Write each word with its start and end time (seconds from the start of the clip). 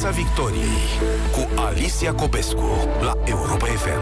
Piața 0.00 0.16
Victoriei 0.16 0.86
cu 1.32 1.60
Alicia 1.60 2.12
Copescu 2.12 2.88
la 3.00 3.12
Europa 3.24 3.66
FM. 3.66 4.00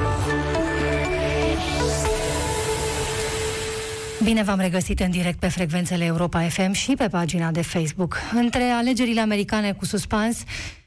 Bine 4.24 4.42
v-am 4.42 4.58
regăsit 4.58 5.00
în 5.00 5.10
direct 5.10 5.38
pe 5.38 5.48
frecvențele 5.48 6.04
Europa 6.04 6.40
FM 6.40 6.72
și 6.72 6.94
pe 6.96 7.08
pagina 7.08 7.50
de 7.50 7.62
Facebook. 7.62 8.16
Între 8.34 8.62
alegerile 8.62 9.20
americane 9.20 9.72
cu 9.72 9.84
suspans 9.84 10.42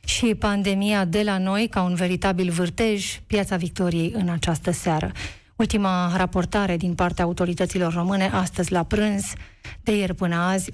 și 0.05 0.35
pandemia 0.35 1.05
de 1.05 1.21
la 1.23 1.37
noi, 1.37 1.67
ca 1.67 1.81
un 1.81 1.95
veritabil 1.95 2.49
vârtej, 2.51 3.19
Piața 3.27 3.55
Victoriei 3.55 4.13
în 4.15 4.29
această 4.29 4.71
seară. 4.71 5.11
Ultima 5.55 6.13
raportare 6.17 6.77
din 6.77 6.93
partea 6.93 7.23
autorităților 7.23 7.93
române, 7.93 8.29
astăzi 8.33 8.71
la 8.71 8.83
prânz, 8.83 9.33
de 9.81 9.95
ieri 9.95 10.15
până 10.15 10.35
azi, 10.35 10.71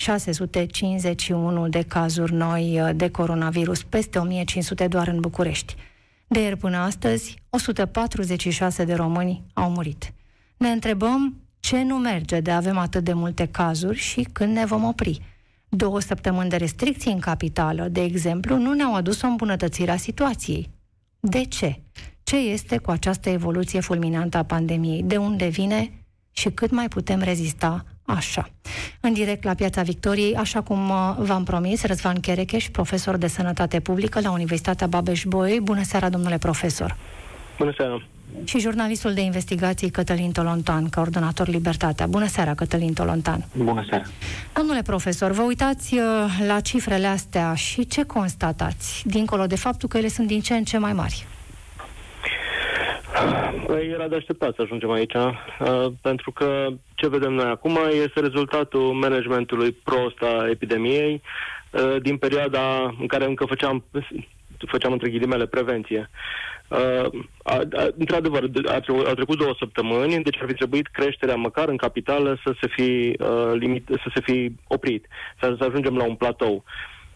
651 0.00 1.68
de 1.68 1.82
cazuri 1.82 2.32
noi 2.32 2.80
uh, 2.80 2.90
de 2.94 3.08
coronavirus, 3.08 3.82
peste 3.82 4.18
1500 4.18 4.86
doar 4.86 5.08
în 5.08 5.20
București. 5.20 5.74
De 6.26 6.40
ieri 6.40 6.56
până 6.56 6.76
astăzi, 6.76 7.42
146 7.50 8.84
de 8.84 8.94
români 8.94 9.42
au 9.52 9.70
murit. 9.70 10.12
Ne 10.56 10.68
întrebăm 10.68 11.36
ce 11.58 11.82
nu 11.82 11.96
merge 11.96 12.40
de 12.40 12.50
avem 12.50 12.78
atât 12.78 13.04
de 13.04 13.12
multe 13.12 13.46
cazuri 13.46 13.98
și 13.98 14.28
când 14.32 14.56
ne 14.56 14.64
vom 14.64 14.84
opri. 14.84 15.20
Două 15.68 16.00
săptămâni 16.00 16.50
de 16.50 16.56
restricții 16.56 17.12
în 17.12 17.20
capitală, 17.20 17.88
de 17.88 18.02
exemplu, 18.02 18.56
nu 18.56 18.72
ne-au 18.72 18.94
adus 18.94 19.22
o 19.22 19.26
îmbunătățire 19.26 19.90
a 19.90 19.96
situației. 19.96 20.70
De 21.20 21.44
ce? 21.44 21.80
Ce 22.22 22.36
este 22.36 22.78
cu 22.78 22.90
această 22.90 23.28
evoluție 23.28 23.80
fulminantă 23.80 24.36
a 24.36 24.42
pandemiei? 24.42 25.02
De 25.02 25.16
unde 25.16 25.46
vine 25.48 25.90
și 26.30 26.50
cât 26.50 26.70
mai 26.70 26.88
putem 26.88 27.20
rezista 27.20 27.84
așa. 28.10 28.50
În 29.00 29.12
direct 29.12 29.44
la 29.44 29.54
Piața 29.54 29.82
Victoriei, 29.82 30.34
așa 30.36 30.60
cum 30.60 30.88
uh, 30.88 31.14
v-am 31.18 31.44
promis, 31.44 31.84
Răzvan 31.84 32.20
Cherecheș, 32.20 32.68
profesor 32.68 33.16
de 33.16 33.26
sănătate 33.26 33.80
publică 33.80 34.20
la 34.20 34.30
Universitatea 34.30 34.86
Babeș-Bolyai. 34.86 35.60
Bună 35.62 35.82
seara, 35.82 36.08
domnule 36.08 36.38
profesor! 36.38 36.96
Bună 37.58 37.72
seara! 37.76 38.02
Și 38.44 38.60
jurnalistul 38.60 39.14
de 39.14 39.20
investigații 39.20 39.90
Cătălin 39.90 40.32
Tolontan, 40.32 40.88
coordonator 40.88 41.48
Libertatea. 41.48 42.06
Bună 42.06 42.26
seara, 42.26 42.54
Cătălin 42.54 42.92
Tolontan! 42.92 43.44
Bună 43.56 43.84
seara! 43.88 44.04
Domnule 44.54 44.82
profesor, 44.82 45.30
vă 45.30 45.42
uitați 45.42 45.94
uh, 45.94 46.02
la 46.46 46.60
cifrele 46.60 47.06
astea 47.06 47.54
și 47.54 47.86
ce 47.86 48.02
constatați, 48.02 49.02
dincolo 49.06 49.46
de 49.46 49.56
faptul 49.56 49.88
că 49.88 49.98
ele 49.98 50.08
sunt 50.08 50.26
din 50.26 50.40
ce 50.40 50.54
în 50.54 50.64
ce 50.64 50.78
mai 50.78 50.92
mari? 50.92 51.26
Păi 53.66 53.88
era 53.88 54.08
de 54.08 54.16
așteptat 54.16 54.54
să 54.54 54.62
ajungem 54.62 54.90
aici, 54.90 55.14
uh, 55.14 55.86
pentru 56.02 56.30
că 56.30 56.68
ce 56.94 57.08
vedem 57.08 57.32
noi 57.32 57.44
acum 57.44 57.78
este 57.92 58.20
rezultatul 58.20 58.80
managementului 58.80 59.72
prost 59.72 60.22
a 60.22 60.48
epidemiei 60.50 61.22
uh, 61.70 61.96
din 62.02 62.16
perioada 62.16 62.94
în 63.00 63.06
care 63.06 63.24
încă 63.24 63.44
făceam, 63.44 63.84
făceam 64.66 64.92
între 64.92 65.10
ghilimele 65.10 65.46
prevenție. 65.46 66.10
Uh, 66.68 67.22
a, 67.42 67.54
a, 67.72 67.88
într-adevăr, 67.98 68.50
a, 68.66 68.80
a 69.08 69.14
trecut 69.14 69.38
două 69.38 69.54
săptămâni, 69.58 70.22
deci 70.22 70.38
ar 70.40 70.46
fi 70.46 70.54
trebuit 70.54 70.86
creșterea 70.86 71.36
măcar 71.36 71.68
în 71.68 71.76
capitală 71.76 72.38
să 72.44 72.54
se 72.60 72.66
fi, 72.76 73.16
uh, 73.20 73.52
limit, 73.54 73.86
să 73.88 74.10
se 74.14 74.20
fi 74.20 74.52
oprit, 74.66 75.06
să, 75.40 75.54
să 75.58 75.64
ajungem 75.64 75.96
la 75.96 76.04
un 76.04 76.14
platou. 76.14 76.54
Uh, 76.54 76.62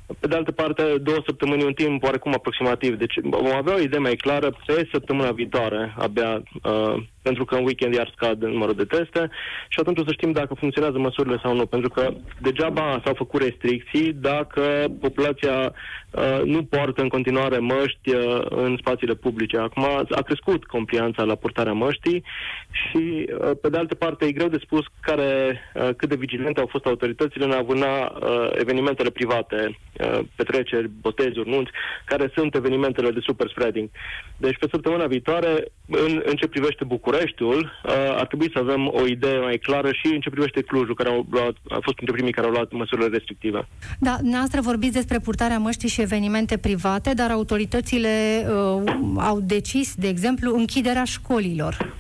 pe 0.07 0.27
de 0.27 0.37
altă 0.37 0.53
parte, 0.53 0.83
două 1.03 1.19
săptămâni 1.27 1.65
un 1.65 1.73
timp 1.73 2.03
oarecum 2.03 2.33
aproximativ. 2.33 2.97
Deci 2.97 3.15
vom 3.23 3.55
avea 3.55 3.75
o 3.75 3.81
idee 3.81 3.99
mai 3.99 4.15
clară 4.15 4.51
pe 4.67 4.89
săptămâna 4.93 5.31
viitoare, 5.31 5.95
abia, 5.99 6.43
uh, 6.63 7.03
pentru 7.23 7.45
că 7.45 7.55
în 7.55 7.65
weekend 7.65 7.95
iar 7.95 8.13
scad 8.17 8.43
numărul 8.43 8.75
de 8.75 8.85
teste 8.85 9.31
și 9.69 9.81
atunci 9.81 9.99
o 9.99 10.05
să 10.05 10.13
știm 10.13 10.33
dacă 10.33 10.55
funcționează 10.55 10.99
măsurile 10.99 11.39
sau 11.43 11.55
nu. 11.55 11.67
Pentru 11.67 11.89
că 11.89 12.15
degeaba 12.41 13.01
s-au 13.05 13.15
făcut 13.15 13.43
restricții 13.43 14.13
dacă 14.13 14.63
populația 15.01 15.73
uh, 16.11 16.41
nu 16.45 16.65
poartă 16.65 17.03
în 17.03 17.09
continuare 17.09 17.59
măști 17.59 18.15
uh, 18.15 18.41
în 18.49 18.77
spațiile 18.81 19.15
publice. 19.15 19.57
Acum 19.57 19.85
a 20.11 20.23
crescut 20.23 20.65
complianța 20.65 21.23
la 21.23 21.35
purtarea 21.35 21.73
măștii 21.73 22.25
și, 22.71 23.27
uh, 23.39 23.51
pe 23.61 23.69
de 23.69 23.77
altă 23.77 23.95
parte, 23.95 24.25
e 24.25 24.33
greu 24.33 24.49
de 24.49 24.65
spus 24.65 24.85
care, 25.01 25.61
uh, 25.75 25.89
cât 25.97 26.09
de 26.09 26.17
vigilente 26.17 26.61
au 26.61 26.67
fost 26.67 26.87
autoritățile 26.87 27.45
în 27.45 27.51
a 27.51 27.63
vâna 27.63 28.13
uh, 28.21 28.51
evenimentele 28.53 29.11
private 29.11 29.79
Uh, 29.94 29.94
petreceri, 30.35 30.91
botezuri, 31.01 31.49
nunți, 31.49 31.71
care 32.05 32.31
sunt 32.35 32.55
evenimentele 32.55 33.11
de 33.11 33.21
super 33.23 33.49
spreading. 33.49 33.89
Deci 34.37 34.59
pe 34.59 34.67
săptămâna 34.71 35.07
viitoare, 35.07 35.65
în, 35.89 36.23
în 36.25 36.35
ce 36.37 36.49
privește 36.49 36.85
Bucureștiul, 36.85 37.61
uh, 37.63 37.93
ar 37.95 38.27
trebui 38.27 38.51
să 38.53 38.59
avem 38.59 38.87
o 38.87 39.07
idee 39.07 39.39
mai 39.39 39.59
clară 39.59 39.91
și 39.93 40.07
în 40.07 40.21
ce 40.21 40.31
privește 40.31 40.63
Clujul, 40.63 40.95
care 40.95 41.09
au 41.09 41.27
luat, 41.31 41.55
a 41.69 41.79
fost 41.83 41.95
printre 41.95 42.15
primii 42.15 42.33
care 42.33 42.47
au 42.47 42.53
luat 42.53 42.73
măsurile 42.73 43.09
restrictive. 43.09 43.67
Da, 43.99 44.17
noastră 44.23 44.61
vorbiți 44.61 44.93
despre 44.93 45.19
purtarea 45.19 45.59
măștii 45.59 45.89
și 45.89 46.01
evenimente 46.01 46.57
private, 46.57 47.15
dar 47.15 47.31
autoritățile 47.31 48.47
uh, 48.49 48.93
au 49.17 49.41
decis, 49.41 49.95
de 49.95 50.09
exemplu, 50.09 50.55
închiderea 50.55 51.05
școlilor. 51.05 51.95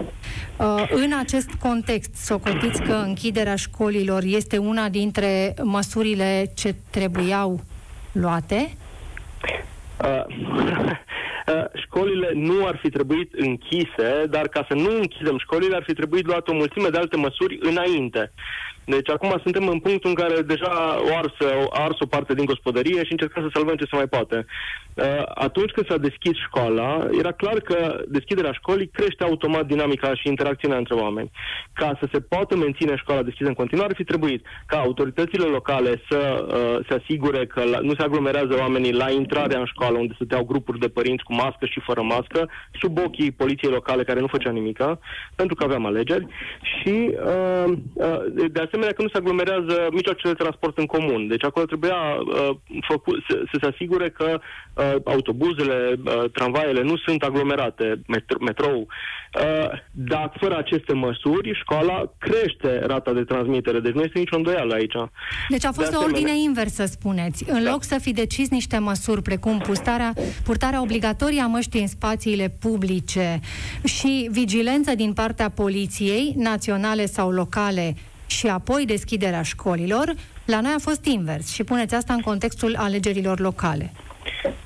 Uh, 0.59 0.89
în 0.91 1.13
acest 1.19 1.51
context, 1.61 2.15
socotiți 2.15 2.83
că 2.83 2.93
închiderea 2.93 3.57
școlilor 3.57 4.23
este 4.25 4.57
una 4.57 4.89
dintre 4.89 5.55
măsurile 5.63 6.53
ce 6.55 6.75
trebuiau 6.91 7.61
luate? 8.15 8.77
Uh, 10.05 10.25
uh, 11.47 11.65
școlile 11.75 12.31
nu 12.35 12.67
ar 12.67 12.79
fi 12.83 12.91
trebuit 12.91 13.33
închise, 13.33 14.27
dar 14.31 14.49
ca 14.49 14.65
să 14.69 14.75
nu 14.75 14.97
închidem 14.97 15.39
școlile, 15.39 15.77
ar 15.77 15.83
fi 15.87 15.93
trebuit 15.93 16.27
luat 16.27 16.49
o 16.49 16.53
mulțime 16.53 16.89
de 16.89 16.99
alte 16.99 17.17
măsuri 17.17 17.59
înainte. 17.61 18.33
Deci 18.85 19.11
acum 19.11 19.41
suntem 19.43 19.69
în 19.69 19.79
punctul 19.79 20.11
în 20.11 20.17
care 20.17 20.41
deja 20.41 20.99
o 21.11 21.17
ars, 21.17 21.35
o 21.65 21.69
ars 21.71 22.01
o 22.01 22.07
parte 22.07 22.35
din 22.35 22.45
gospodărie 22.45 23.05
și 23.05 23.13
încercăm 23.13 23.43
să 23.43 23.49
salvăm 23.53 23.77
ce 23.77 23.85
se 23.91 23.97
mai 23.97 24.07
poate. 24.07 24.47
Uh, 24.95 25.23
atunci 25.35 25.71
când 25.71 25.87
s-a 25.87 25.97
deschis 25.97 26.37
școala, 26.47 27.09
era 27.19 27.33
clar 27.33 27.61
că 27.61 28.05
deschiderea 28.09 28.53
școlii 28.53 28.89
crește 28.89 29.25
automat 29.25 29.67
dinamica 29.67 30.15
și 30.15 30.29
interacțiunea 30.29 30.79
între 30.79 30.95
oameni. 30.95 31.31
Ca 31.73 31.97
să 32.01 32.09
se 32.13 32.21
poată 32.21 32.57
menține 32.57 32.97
școala 32.97 33.23
deschisă 33.23 33.49
în 33.49 33.55
continuare, 33.55 33.91
ar 33.91 33.97
fi 33.97 34.05
trebuit 34.05 34.47
ca 34.67 34.79
autoritățile 34.79 35.45
locale 35.45 36.03
să 36.09 36.47
uh, 36.47 36.87
se 36.89 36.95
asigure 37.03 37.47
că 37.47 37.63
la, 37.65 37.79
nu 37.79 37.95
se 37.95 38.03
aglomerează 38.03 38.57
oamenii 38.59 38.93
la 38.93 39.11
intrarea 39.11 39.59
în 39.59 39.65
școală, 39.67 39.99
unde 39.99 40.13
stăteau 40.15 40.45
grupuri 40.45 40.79
de 40.79 40.89
părinți 40.89 41.25
cu 41.25 41.35
mască 41.35 41.67
și 41.67 41.81
fără 41.81 42.03
mască, 42.03 42.51
sub 42.81 42.99
ochii 42.99 43.31
poliției 43.31 43.73
locale 43.73 44.05
care 44.05 44.21
nu 44.21 44.27
făcea 44.27 44.51
nimica, 44.51 44.99
pentru 45.35 45.55
că 45.55 45.65
aveam 45.65 45.87
alegeri. 45.87 46.27
Și, 46.63 47.17
uh, 47.25 47.73
uh, 47.93 48.19
de 48.51 48.61
asemenea, 48.61 48.74
că 48.81 49.03
nu 49.03 49.09
se 49.09 49.19
aglomerează 49.19 49.89
mijloacele 49.93 50.33
de 50.33 50.43
transport 50.43 50.79
în 50.79 50.87
comun. 50.87 51.29
Deci 51.29 51.45
acolo 51.45 51.67
trebuia 51.67 51.97
uh, 51.97 52.51
făcut, 52.89 53.19
să, 53.29 53.43
să 53.53 53.57
se 53.61 53.67
asigure 53.67 54.11
că 54.11 54.29
uh, 54.31 54.65
uh, 54.75 54.95
autobuzele, 55.05 56.01
uh, 56.05 56.31
tramvaiele 56.33 56.83
nu 56.83 56.97
sunt 56.97 57.23
aglomerate, 57.23 58.01
metro, 58.07 58.39
metrou. 58.41 58.81
Uh, 58.81 59.81
dar 59.91 60.33
fără 60.41 60.57
aceste 60.57 60.93
măsuri, 60.93 61.59
școala 61.61 62.13
crește 62.19 62.79
rata 62.87 63.13
de 63.13 63.25
transmitere. 63.25 63.81
Deci 63.81 63.93
nu 63.93 64.03
este 64.03 64.19
nicio 64.19 64.37
îndoială 64.37 64.75
aici. 64.75 64.95
Deci 65.49 65.65
a 65.65 65.73
fost 65.73 65.91
de 65.91 65.97
o 65.97 66.03
ordine 66.03 66.39
inversă, 66.39 66.85
spuneți. 66.85 67.45
În 67.51 67.63
da. 67.63 67.71
loc 67.71 67.85
să 67.85 67.99
fi 68.01 68.13
decis 68.13 68.49
niște 68.49 68.79
măsuri 68.79 69.23
precum 69.23 69.59
purtarea, 69.59 70.13
purtarea 70.45 70.83
obligatorie 70.83 71.41
a 71.41 71.47
măștii 71.47 71.81
în 71.81 71.87
spațiile 71.87 72.57
publice 72.61 73.41
și 73.85 74.29
vigilență 74.31 74.95
din 74.95 75.13
partea 75.13 75.51
poliției, 75.51 76.35
naționale 76.37 77.07
sau 77.07 77.31
locale, 77.31 77.95
și 78.27 78.47
apoi 78.47 78.85
deschiderea 78.87 79.43
școlilor, 79.43 80.15
la 80.45 80.61
noi 80.61 80.73
a 80.77 80.81
fost 80.81 81.05
invers 81.05 81.49
și 81.49 81.65
puneți 81.65 81.95
asta 81.95 82.15
în 82.15 82.21
contextul 82.21 82.77
alegerilor 82.77 83.41
locale. 83.41 83.93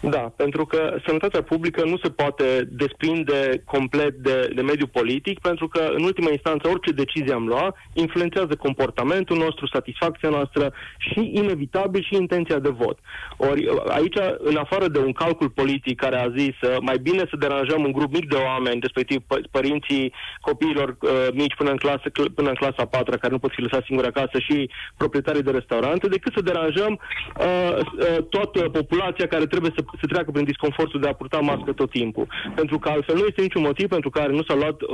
Da, 0.01 0.33
pentru 0.37 0.67
că 0.67 0.97
sănătatea 1.07 1.43
publică 1.43 1.85
nu 1.85 1.99
se 2.03 2.11
poate 2.11 2.69
desprinde 2.71 3.63
complet 3.65 4.15
de, 4.15 4.51
de 4.55 4.63
mediul 4.63 4.89
politic, 4.93 5.39
pentru 5.39 5.69
că, 5.69 5.91
în 5.97 6.03
ultima 6.03 6.31
instanță, 6.31 6.69
orice 6.69 6.91
decizie 6.93 7.33
am 7.33 7.47
luat 7.47 7.77
influențează 7.93 8.55
comportamentul 8.57 9.37
nostru, 9.37 9.67
satisfacția 9.67 10.29
noastră 10.29 10.73
și, 10.99 11.31
inevitabil, 11.35 12.03
și 12.03 12.15
intenția 12.15 12.59
de 12.59 12.69
vot. 12.69 12.99
Ori, 13.37 13.67
aici, 13.89 14.19
în 14.39 14.57
afară 14.57 14.89
de 14.89 14.99
un 14.99 15.13
calcul 15.13 15.49
politic 15.49 16.01
care 16.01 16.16
a 16.21 16.31
zis 16.37 16.54
mai 16.81 16.99
bine 16.99 17.25
să 17.31 17.37
deranjăm 17.37 17.84
un 17.84 17.93
grup 17.93 18.13
mic 18.13 18.28
de 18.28 18.37
oameni, 18.37 18.81
respectiv 18.81 19.22
părinții 19.51 20.13
copiilor 20.41 20.89
uh, 21.01 21.11
mici 21.33 21.54
până 21.54 21.71
în, 21.71 21.77
clasă, 21.77 22.09
până 22.34 22.49
în 22.49 22.54
clasa 22.54 22.84
4 22.84 23.16
care 23.19 23.33
nu 23.33 23.39
pot 23.39 23.53
fi 23.53 23.61
lăsați 23.61 23.87
singuri 23.87 24.09
acasă 24.09 24.39
și 24.39 24.71
proprietarii 24.97 25.43
de 25.43 25.51
restaurante, 25.51 26.09
decât 26.09 26.33
să 26.33 26.41
deranjăm 26.41 26.93
uh, 26.93 27.78
uh, 27.78 28.25
toată 28.28 28.61
populația 28.61 29.27
care 29.27 29.47
trebuie 29.53 29.72
să 29.77 29.84
se 30.00 30.06
treacă 30.06 30.30
prin 30.30 30.45
disconfortul 30.45 31.00
de 31.00 31.09
a 31.09 31.18
purta 31.21 31.39
mască 31.39 31.72
tot 31.72 31.91
timpul. 31.91 32.27
Pentru 32.54 32.78
că 32.78 32.89
altfel 32.89 33.16
nu 33.16 33.24
este 33.28 33.42
niciun 33.42 33.62
motiv 33.62 33.89
pentru 33.89 34.10
care 34.10 34.33
nu 34.33 34.42
s-a 34.42 34.54
luat 34.54 34.78
uh, 34.83 34.89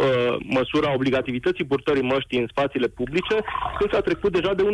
măsura 0.58 0.94
obligativității 0.94 1.70
purtării 1.72 2.10
măștii 2.12 2.40
în 2.40 2.46
spațiile 2.50 2.88
publice 2.88 3.36
când 3.78 3.92
s-a 3.92 4.00
trecut 4.00 4.32
deja 4.32 4.54
de 4.54 4.62
1,5. 4.62 4.68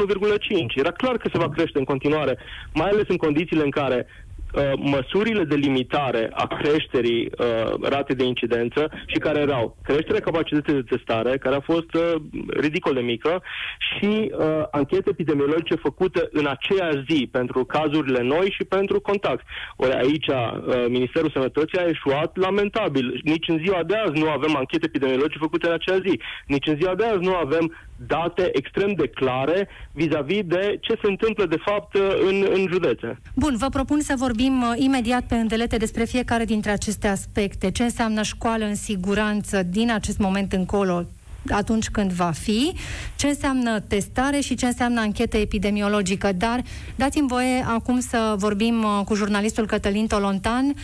Era 0.74 0.90
clar 0.90 1.16
că 1.16 1.28
se 1.32 1.38
va 1.38 1.48
crește 1.48 1.78
în 1.78 1.84
continuare, 1.84 2.38
mai 2.74 2.88
ales 2.90 3.06
în 3.08 3.16
condițiile 3.16 3.62
în 3.62 3.70
care 3.70 4.06
uh, 4.06 4.29
măsurile 4.76 5.44
de 5.44 5.54
limitare 5.54 6.30
a 6.32 6.46
creșterii 6.46 7.30
uh, 7.38 7.72
ratei 7.82 8.16
de 8.16 8.24
incidență 8.24 8.90
și 9.06 9.18
care 9.18 9.38
erau 9.40 9.76
creșterea 9.82 10.20
capacității 10.20 10.72
de 10.72 10.96
testare, 10.96 11.38
care 11.38 11.54
a 11.54 11.60
fost 11.60 11.94
uh, 11.94 12.14
ridicol 12.46 12.94
de 12.94 13.00
mică, 13.00 13.42
și 13.88 14.32
uh, 14.32 14.62
anchete 14.70 15.10
epidemiologice 15.10 15.74
făcute 15.74 16.28
în 16.32 16.46
aceeași 16.46 17.04
zi 17.08 17.28
pentru 17.30 17.64
cazurile 17.64 18.22
noi 18.22 18.54
și 18.56 18.64
pentru 18.64 19.00
contact. 19.00 19.44
Ori 19.76 19.94
aici 19.94 20.26
uh, 20.26 20.84
Ministerul 20.88 21.30
Sănătății 21.30 21.78
a 21.78 21.88
eșuat 21.88 22.36
lamentabil. 22.36 23.20
Nici 23.24 23.48
în 23.48 23.58
ziua 23.58 23.82
de 23.86 23.96
azi 23.96 24.20
nu 24.20 24.28
avem 24.28 24.56
anchete 24.56 24.86
epidemiologice 24.86 25.38
făcute 25.38 25.66
în 25.66 25.72
acea 25.72 25.98
zi. 26.06 26.20
Nici 26.46 26.66
în 26.66 26.76
ziua 26.76 26.94
de 26.94 27.04
azi 27.04 27.24
nu 27.28 27.34
avem 27.34 27.74
date 28.06 28.50
extrem 28.52 28.92
de 28.92 29.08
clare 29.08 29.68
vis-a-vis 29.92 30.42
de 30.44 30.78
ce 30.80 30.98
se 31.02 31.08
întâmplă 31.08 31.46
de 31.46 31.56
fapt 31.64 31.94
în, 32.28 32.46
în 32.52 32.66
județe. 32.70 33.20
Bun, 33.34 33.56
vă 33.56 33.66
propun 33.68 34.00
să 34.00 34.14
vorbim 34.18 34.39
uh, 34.48 34.72
imediat 34.76 35.22
pe 35.22 35.34
îndelete 35.34 35.76
despre 35.76 36.04
fiecare 36.04 36.44
dintre 36.44 36.70
aceste 36.70 37.08
aspecte. 37.08 37.70
Ce 37.70 37.82
înseamnă 37.82 38.22
școală 38.22 38.64
în 38.64 38.74
siguranță 38.74 39.62
din 39.62 39.90
acest 39.90 40.18
moment 40.18 40.52
încolo, 40.52 41.06
atunci 41.50 41.88
când 41.88 42.12
va 42.12 42.30
fi, 42.30 42.72
ce 43.16 43.26
înseamnă 43.26 43.80
testare 43.80 44.40
și 44.40 44.54
ce 44.54 44.66
înseamnă 44.66 45.00
anchetă 45.00 45.36
epidemiologică. 45.36 46.32
Dar 46.32 46.62
dați-mi 46.96 47.28
voie 47.28 47.64
acum 47.66 48.00
să 48.00 48.34
vorbim 48.38 48.82
uh, 48.82 49.04
cu 49.04 49.14
jurnalistul 49.14 49.66
Cătălin 49.66 50.06
Tolontan. 50.06 50.74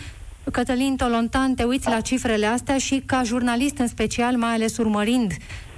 Cătălin 0.51 0.95
Tolontan, 0.95 1.53
te 1.53 1.63
uiți 1.63 1.89
la 1.89 2.01
cifrele 2.01 2.45
astea 2.45 2.77
și 2.77 3.03
ca 3.05 3.23
jurnalist 3.23 3.77
în 3.77 3.87
special, 3.87 4.35
mai 4.35 4.53
ales 4.53 4.77
urmărind 4.77 5.31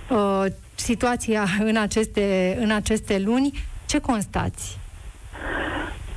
uh, 0.10 0.46
situația 0.76 1.48
în 1.60 1.78
aceste, 1.78 2.58
în 2.62 2.72
aceste 2.72 3.20
luni, 3.20 3.64
ce 3.86 4.00
constați? 4.00 4.79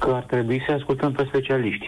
Că 0.03 0.11
ar 0.11 0.23
trebui 0.23 0.63
să 0.67 0.73
ascultăm 0.73 1.13
pe 1.13 1.25
specialiști. 1.29 1.87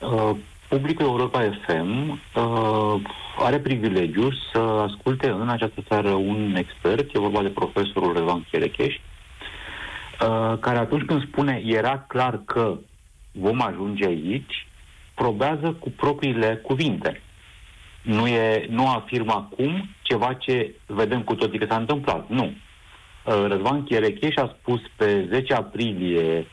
Uh, 0.00 0.30
publicul 0.68 1.04
Europa 1.04 1.50
FM 1.66 2.10
uh, 2.10 3.00
are 3.38 3.58
privilegiu 3.58 4.30
să 4.52 4.58
asculte 4.58 5.28
în 5.28 5.48
această 5.48 5.80
țară 5.88 6.10
un 6.10 6.54
expert, 6.56 7.14
e 7.14 7.18
vorba 7.18 7.42
de 7.42 7.48
profesorul 7.48 8.12
Revan 8.12 8.46
Cherecheș, 8.50 8.94
uh, 8.94 10.58
care 10.60 10.78
atunci 10.78 11.04
când 11.04 11.26
spune 11.26 11.62
era 11.66 12.04
clar 12.08 12.40
că 12.44 12.78
vom 13.32 13.62
ajunge 13.62 14.06
aici, 14.06 14.66
probează 15.14 15.76
cu 15.78 15.90
propriile 15.90 16.56
cuvinte. 16.62 17.22
Nu, 18.02 18.26
e, 18.26 18.66
nu 18.70 18.88
afirmă 18.88 19.32
acum 19.32 19.88
ceva 20.02 20.34
ce 20.34 20.74
vedem 20.86 21.22
cu 21.22 21.34
toții 21.34 21.58
că 21.58 21.66
s-a 21.68 21.76
întâmplat. 21.76 22.28
Nu. 22.28 22.44
Uh, 22.44 23.44
Răzvan 23.46 23.84
Cherecheș 23.84 24.36
a 24.36 24.56
spus 24.60 24.80
pe 24.96 25.26
10 25.30 25.54
aprilie 25.54 26.46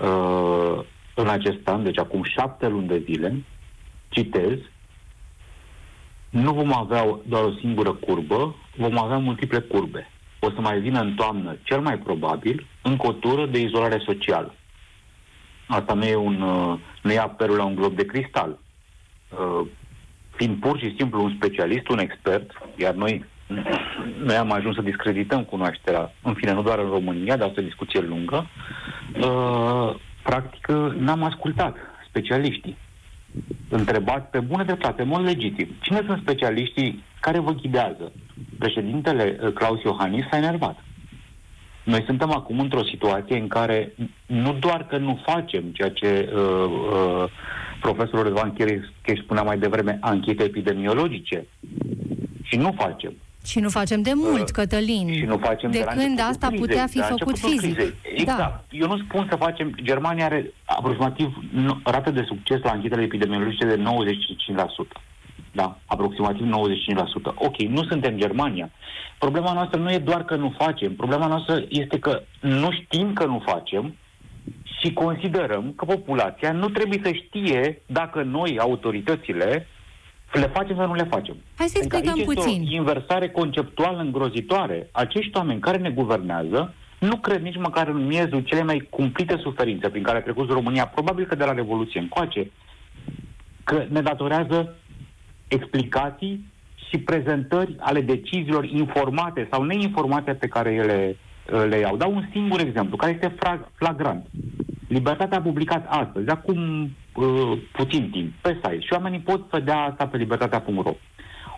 uh, 0.00 0.84
în 1.14 1.28
acest 1.28 1.68
an, 1.68 1.82
deci 1.82 1.98
acum 1.98 2.22
șapte 2.22 2.68
luni 2.68 2.86
de 2.86 3.02
zile, 3.04 3.44
citez, 4.08 4.58
nu 6.30 6.52
vom 6.52 6.76
avea 6.76 7.18
doar 7.26 7.44
o 7.44 7.52
singură 7.58 7.92
curbă, 7.92 8.54
vom 8.76 8.98
avea 8.98 9.18
multiple 9.18 9.58
curbe. 9.58 10.10
O 10.40 10.50
să 10.50 10.60
mai 10.60 10.80
vină 10.80 11.00
în 11.00 11.14
toamnă, 11.14 11.56
cel 11.62 11.80
mai 11.80 11.98
probabil, 11.98 12.66
încă 12.82 13.06
o 13.06 13.12
tură 13.12 13.46
de 13.46 13.60
izolare 13.60 14.02
socială. 14.06 14.54
Asta 15.66 15.94
nu 15.94 16.04
e, 16.04 16.14
un, 16.14 16.40
uh, 16.40 16.78
nu 17.02 17.12
e 17.12 17.18
apelul 17.18 17.56
la 17.56 17.64
un 17.64 17.74
glob 17.74 17.96
de 17.96 18.04
cristal. 18.04 18.58
Uh, 19.28 19.66
fiind 20.36 20.60
pur 20.60 20.78
și 20.78 20.94
simplu 20.98 21.22
un 21.22 21.34
specialist, 21.36 21.88
un 21.88 21.98
expert, 21.98 22.50
iar 22.76 22.94
noi, 22.94 23.24
noi 24.24 24.36
am 24.36 24.52
ajuns 24.52 24.74
să 24.74 24.82
discredităm 24.82 25.44
cunoașterea, 25.44 26.12
în 26.22 26.34
fine, 26.34 26.52
nu 26.52 26.62
doar 26.62 26.78
în 26.78 26.88
România, 26.88 27.36
dar 27.36 27.52
o 27.56 27.60
discuție 27.60 28.00
lungă, 28.00 28.46
uh, 29.20 29.94
practic 30.22 30.66
n-am 30.98 31.22
ascultat 31.22 31.76
specialiștii 32.08 32.76
întrebați 33.68 34.26
pe 34.30 34.40
bună 34.40 34.64
dreptate, 34.64 35.02
în 35.02 35.08
mod 35.08 35.24
legitim, 35.24 35.68
cine 35.80 36.02
sunt 36.06 36.20
specialiștii 36.22 37.04
care 37.20 37.38
vă 37.38 37.52
ghidează? 37.52 38.12
Președintele 38.58 39.38
uh, 39.42 39.52
Claus 39.52 39.82
Iohannis 39.82 40.24
s-a 40.30 40.36
enervat. 40.36 40.84
Noi 41.84 42.02
suntem 42.06 42.30
acum 42.30 42.58
într-o 42.58 42.84
situație 42.84 43.38
în 43.38 43.48
care 43.48 43.92
nu 44.26 44.52
doar 44.52 44.86
că 44.86 44.96
nu 44.96 45.20
facem 45.26 45.62
ceea 45.62 45.90
ce 45.90 46.32
uh, 46.34 46.40
uh, 46.40 47.24
profesorul 47.80 48.22
Răzvan 48.22 48.52
Chereș 48.52 48.84
spunea 49.22 49.42
mai 49.42 49.58
devreme, 49.58 49.98
anchete 50.00 50.44
epidemiologice, 50.44 51.46
și 52.42 52.56
nu 52.56 52.74
facem. 52.76 53.12
Și 53.44 53.58
nu 53.58 53.68
facem 53.68 54.02
de 54.02 54.12
mult, 54.14 54.40
uh, 54.40 54.48
Cătălin. 54.52 55.12
Și 55.12 55.24
nu 55.24 55.38
facem 55.38 55.70
de, 55.70 55.78
de 55.78 55.84
când 55.96 56.20
asta 56.20 56.46
crizei, 56.46 56.66
putea 56.66 56.86
fi 56.86 57.00
făcut 57.00 57.38
fizic. 57.38 57.74
Crizei. 57.74 57.94
Exact. 58.14 58.38
Da. 58.38 58.64
Eu 58.70 58.86
nu 58.86 58.98
spun 58.98 59.26
să 59.30 59.36
facem... 59.36 59.74
Germania 59.82 60.24
are 60.24 60.52
aproximativ 60.64 61.38
rată 61.84 62.10
de 62.10 62.24
succes 62.26 62.60
la 62.62 62.70
anchetele 62.70 63.02
epidemiologice 63.02 63.66
de 63.66 63.82
95%. 63.82 65.02
Da, 65.52 65.78
aproximativ 65.86 66.46
95%. 66.46 67.34
Ok, 67.34 67.56
nu 67.56 67.84
suntem 67.84 68.16
Germania. 68.16 68.70
Problema 69.18 69.52
noastră 69.52 69.80
nu 69.80 69.92
e 69.92 69.98
doar 69.98 70.24
că 70.24 70.36
nu 70.36 70.54
facem. 70.58 70.94
Problema 70.94 71.26
noastră 71.26 71.64
este 71.68 71.98
că 71.98 72.22
nu 72.40 72.70
știm 72.70 73.12
că 73.12 73.24
nu 73.24 73.42
facem 73.46 73.94
și 74.80 74.92
considerăm 74.92 75.72
că 75.76 75.84
populația 75.84 76.52
nu 76.52 76.68
trebuie 76.68 77.00
să 77.04 77.12
știe 77.12 77.82
dacă 77.86 78.22
noi, 78.22 78.58
autoritățile, 78.58 79.66
le 80.38 80.46
facem 80.46 80.76
sau 80.76 80.86
nu 80.86 80.94
le 80.94 81.08
facem. 81.10 81.36
Hai 81.56 81.66
să 81.66 81.78
explicăm 81.78 82.14
aici 82.14 82.24
puțin. 82.24 82.60
Este 82.62 82.74
o 82.74 82.76
inversare 82.76 83.28
conceptuală 83.28 83.98
îngrozitoare. 83.98 84.88
Acești 84.92 85.36
oameni 85.36 85.60
care 85.60 85.76
ne 85.76 85.90
guvernează 85.90 86.74
nu 86.98 87.16
cred 87.16 87.42
nici 87.42 87.56
măcar 87.56 87.88
în 87.88 88.06
miezul 88.06 88.40
cele 88.40 88.62
mai 88.62 88.86
cumplite 88.90 89.36
suferințe 89.36 89.88
prin 89.88 90.02
care 90.02 90.18
a 90.18 90.22
trecut 90.22 90.50
România, 90.50 90.86
probabil 90.86 91.24
că 91.24 91.34
de 91.34 91.44
la 91.44 91.52
Revoluție 91.52 92.00
încoace, 92.00 92.50
că 93.64 93.84
ne 93.88 94.00
datorează 94.00 94.74
explicații 95.48 96.44
și 96.88 96.98
prezentări 96.98 97.76
ale 97.78 98.00
deciziilor 98.00 98.64
informate 98.64 99.48
sau 99.50 99.62
neinformate 99.62 100.32
pe 100.32 100.46
care 100.46 100.72
ele 100.72 101.16
le 101.68 101.78
iau. 101.78 101.96
Dau 101.96 102.14
un 102.14 102.24
singur 102.32 102.60
exemplu, 102.60 102.96
care 102.96 103.12
este 103.12 103.36
flagrant. 103.74 104.26
Libertatea 104.88 105.38
a 105.38 105.42
publicat 105.42 105.86
astăzi, 105.88 106.28
acum 106.28 106.90
uh, 107.14 107.58
puțin 107.72 108.10
timp, 108.10 108.32
pe 108.40 108.54
site 108.54 108.80
și 108.80 108.92
oamenii 108.92 109.20
pot 109.20 109.50
vedea 109.50 109.78
asta 109.78 110.06
pe 110.06 110.16
libertatea.ro. 110.16 110.94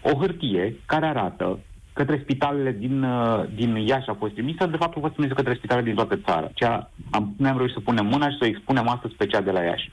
O 0.03 0.19
hârtie 0.19 0.77
care 0.87 1.07
arată 1.07 1.59
către 1.93 2.21
spitalele 2.23 2.73
din, 2.73 3.03
uh, 3.03 3.45
din 3.55 3.77
Iași 3.77 4.09
a 4.09 4.15
fost 4.15 4.33
trimisă, 4.33 4.67
de 4.67 4.77
fapt 4.77 4.97
a 4.97 5.01
fost 5.01 5.13
trimisă 5.13 5.35
către 5.35 5.55
spitalele 5.55 5.87
din 5.87 5.95
toată 5.95 6.17
țara. 6.17 6.51
Ceea 6.55 6.91
am, 7.11 7.35
ne-am 7.39 7.57
reușit 7.57 7.75
să 7.75 7.81
punem 7.81 8.07
mâna 8.07 8.31
și 8.31 8.37
să 8.39 8.45
o 8.45 8.47
expunem 8.47 8.89
astăzi 8.89 9.15
special 9.15 9.43
de 9.43 9.51
la 9.51 9.63
Iași. 9.63 9.91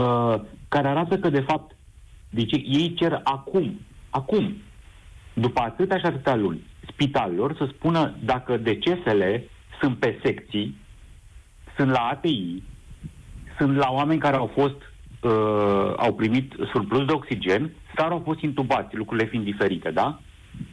Uh, 0.00 0.40
care 0.68 0.88
arată 0.88 1.18
că, 1.18 1.28
de 1.28 1.40
fapt, 1.40 1.76
deci 2.30 2.52
ei 2.52 2.94
cer 2.94 3.20
acum, 3.24 3.80
acum, 4.10 4.56
după 5.34 5.60
atâtea 5.60 5.98
și 5.98 6.06
atâtea 6.06 6.34
luni, 6.34 6.66
spitalelor 6.92 7.56
să 7.56 7.68
spună 7.72 8.14
dacă 8.24 8.56
decesele 8.56 9.44
sunt 9.80 9.98
pe 9.98 10.20
secții, 10.24 10.76
sunt 11.76 11.90
la 11.90 11.98
ATI, 11.98 12.62
sunt 13.62 13.76
la 13.76 13.90
oameni 13.90 14.20
care 14.20 14.36
au 14.36 14.50
fost 14.58 14.80
uh, 15.20 15.92
au 15.96 16.12
primit 16.14 16.52
surplus 16.72 17.04
de 17.04 17.12
oxigen 17.12 17.70
sau 17.96 18.08
au 18.10 18.22
fost 18.24 18.40
intubați, 18.40 18.96
lucrurile 18.96 19.28
fiind 19.28 19.44
diferite, 19.44 19.90
da? 19.90 20.18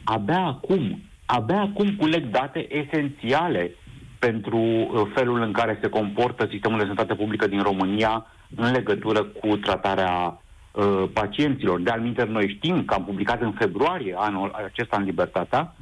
Abia 0.04 0.44
acum, 0.44 1.02
abia 1.26 1.60
acum 1.60 1.88
culeg 1.98 2.24
date 2.30 2.76
esențiale 2.76 3.70
pentru 4.18 4.58
uh, 4.58 5.02
felul 5.14 5.40
în 5.42 5.52
care 5.52 5.78
se 5.82 5.88
comportă 5.88 6.46
sistemul 6.50 6.78
de 6.78 6.84
sănătate 6.84 7.14
publică 7.14 7.46
din 7.46 7.62
România 7.62 8.26
în 8.56 8.70
legătură 8.72 9.22
cu 9.22 9.56
tratarea 9.56 10.40
uh, 10.72 11.04
pacienților. 11.12 11.80
De 11.80 11.90
al 11.90 12.26
noi 12.28 12.54
știm 12.56 12.84
că 12.84 12.94
am 12.94 13.04
publicat 13.04 13.42
în 13.42 13.52
februarie 13.52 14.14
anul 14.16 14.50
acesta 14.66 14.96
în 14.96 15.04
Libertatea 15.04 15.74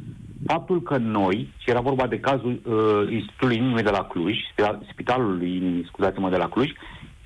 faptul 0.47 0.82
că 0.82 0.97
noi, 0.97 1.52
și 1.59 1.71
era 1.71 1.80
vorba 1.80 2.06
de 2.06 2.21
cazul 2.21 2.61
uh, 2.64 3.12
Institutului 3.12 3.56
Inimii 3.56 3.82
de 3.82 3.90
la 3.90 4.04
Cluj, 4.04 4.37
Spitalului 4.92 5.56
Inimii, 5.56 5.87
scuzați-mă, 5.87 6.30
de 6.30 6.37
la 6.37 6.49
Cluj, 6.49 6.71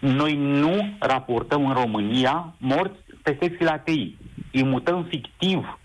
noi 0.03 0.35
nu 0.37 0.97
raportăm 0.99 1.67
în 1.67 1.73
România 1.73 2.55
morți 2.59 2.99
pe 3.23 3.37
secțiile 3.41 3.71
ATI. 3.71 4.17
Îi 4.53 4.65
mutăm 4.65 5.07
fictiv 5.09 5.79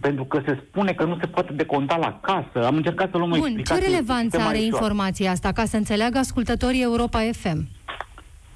pentru 0.00 0.24
că 0.24 0.42
se 0.46 0.62
spune 0.68 0.92
că 0.92 1.04
nu 1.04 1.16
se 1.20 1.26
poate 1.26 1.52
deconta 1.52 1.96
la 1.96 2.20
casă. 2.22 2.66
Am 2.66 2.76
încercat 2.76 3.10
să 3.10 3.16
luăm 3.16 3.28
Bun, 3.28 3.38
o 3.38 3.44
explicație. 3.46 3.84
ce 3.84 3.90
relevanță 3.90 4.38
are 4.40 4.62
informația 4.62 5.30
asta, 5.30 5.52
ca 5.52 5.64
să 5.64 5.76
înțeleagă 5.76 6.18
ascultătorii 6.18 6.82
Europa 6.82 7.20
FM? 7.32 7.68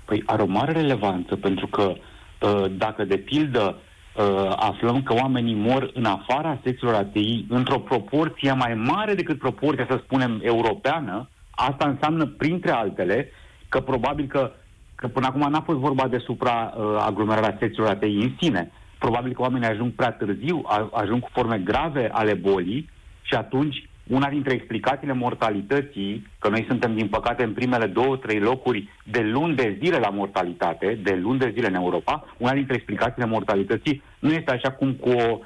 Păi 0.04 0.22
are 0.26 0.42
o 0.42 0.46
mare 0.46 0.72
relevanță, 0.72 1.36
pentru 1.36 1.66
că 1.66 1.82
uh, 1.92 2.64
dacă, 2.76 3.04
de 3.04 3.16
pildă, 3.16 3.76
uh, 3.76 4.52
aflăm 4.56 5.02
că 5.02 5.14
oamenii 5.14 5.54
mor 5.54 5.90
în 5.94 6.04
afara 6.04 6.60
secțiilor 6.64 6.94
ATI 6.94 7.44
într-o 7.48 7.78
proporție 7.78 8.52
mai 8.52 8.74
mare 8.74 9.14
decât 9.14 9.38
proporția, 9.38 9.86
să 9.90 10.00
spunem, 10.04 10.40
europeană, 10.42 11.28
asta 11.50 11.88
înseamnă, 11.88 12.26
printre 12.26 12.70
altele, 12.70 13.30
că 13.68 13.80
probabil 13.80 14.26
că, 14.26 14.52
că 15.00 15.08
până 15.08 15.26
acum 15.26 15.50
n-a 15.50 15.60
fost 15.60 15.78
vorba 15.78 16.08
de 16.08 16.18
supra-aglomerarea 16.18 17.52
uh, 17.52 17.58
secțiilor 17.58 17.90
ATI 17.90 18.24
în 18.26 18.32
sine. 18.40 18.70
Probabil 18.98 19.32
că 19.32 19.42
oamenii 19.42 19.68
ajung 19.68 19.92
prea 19.92 20.12
târziu, 20.12 20.62
ajung 20.92 21.20
cu 21.22 21.28
forme 21.32 21.58
grave 21.58 22.08
ale 22.12 22.34
bolii 22.34 22.90
și 23.22 23.34
atunci 23.34 23.88
una 24.06 24.28
dintre 24.28 24.54
explicațiile 24.54 25.12
mortalității, 25.12 26.26
că 26.38 26.48
noi 26.48 26.64
suntem, 26.68 26.94
din 26.94 27.08
păcate, 27.08 27.44
în 27.44 27.52
primele 27.52 27.86
două, 27.86 28.16
trei 28.16 28.38
locuri 28.40 28.88
de 29.04 29.20
luni 29.20 29.54
de 29.54 29.78
zile 29.82 29.98
la 29.98 30.08
mortalitate, 30.08 30.98
de 31.02 31.14
luni 31.14 31.38
de 31.38 31.50
zile 31.54 31.66
în 31.66 31.74
Europa, 31.74 32.24
una 32.36 32.52
dintre 32.52 32.74
explicațiile 32.74 33.28
mortalității 33.28 34.02
nu 34.18 34.30
este 34.30 34.50
așa 34.50 34.70
cum 34.70 34.92
cu 34.92 35.08
o, 35.08 35.38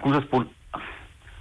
cum 0.00 0.12
să 0.12 0.20
spun, 0.24 0.48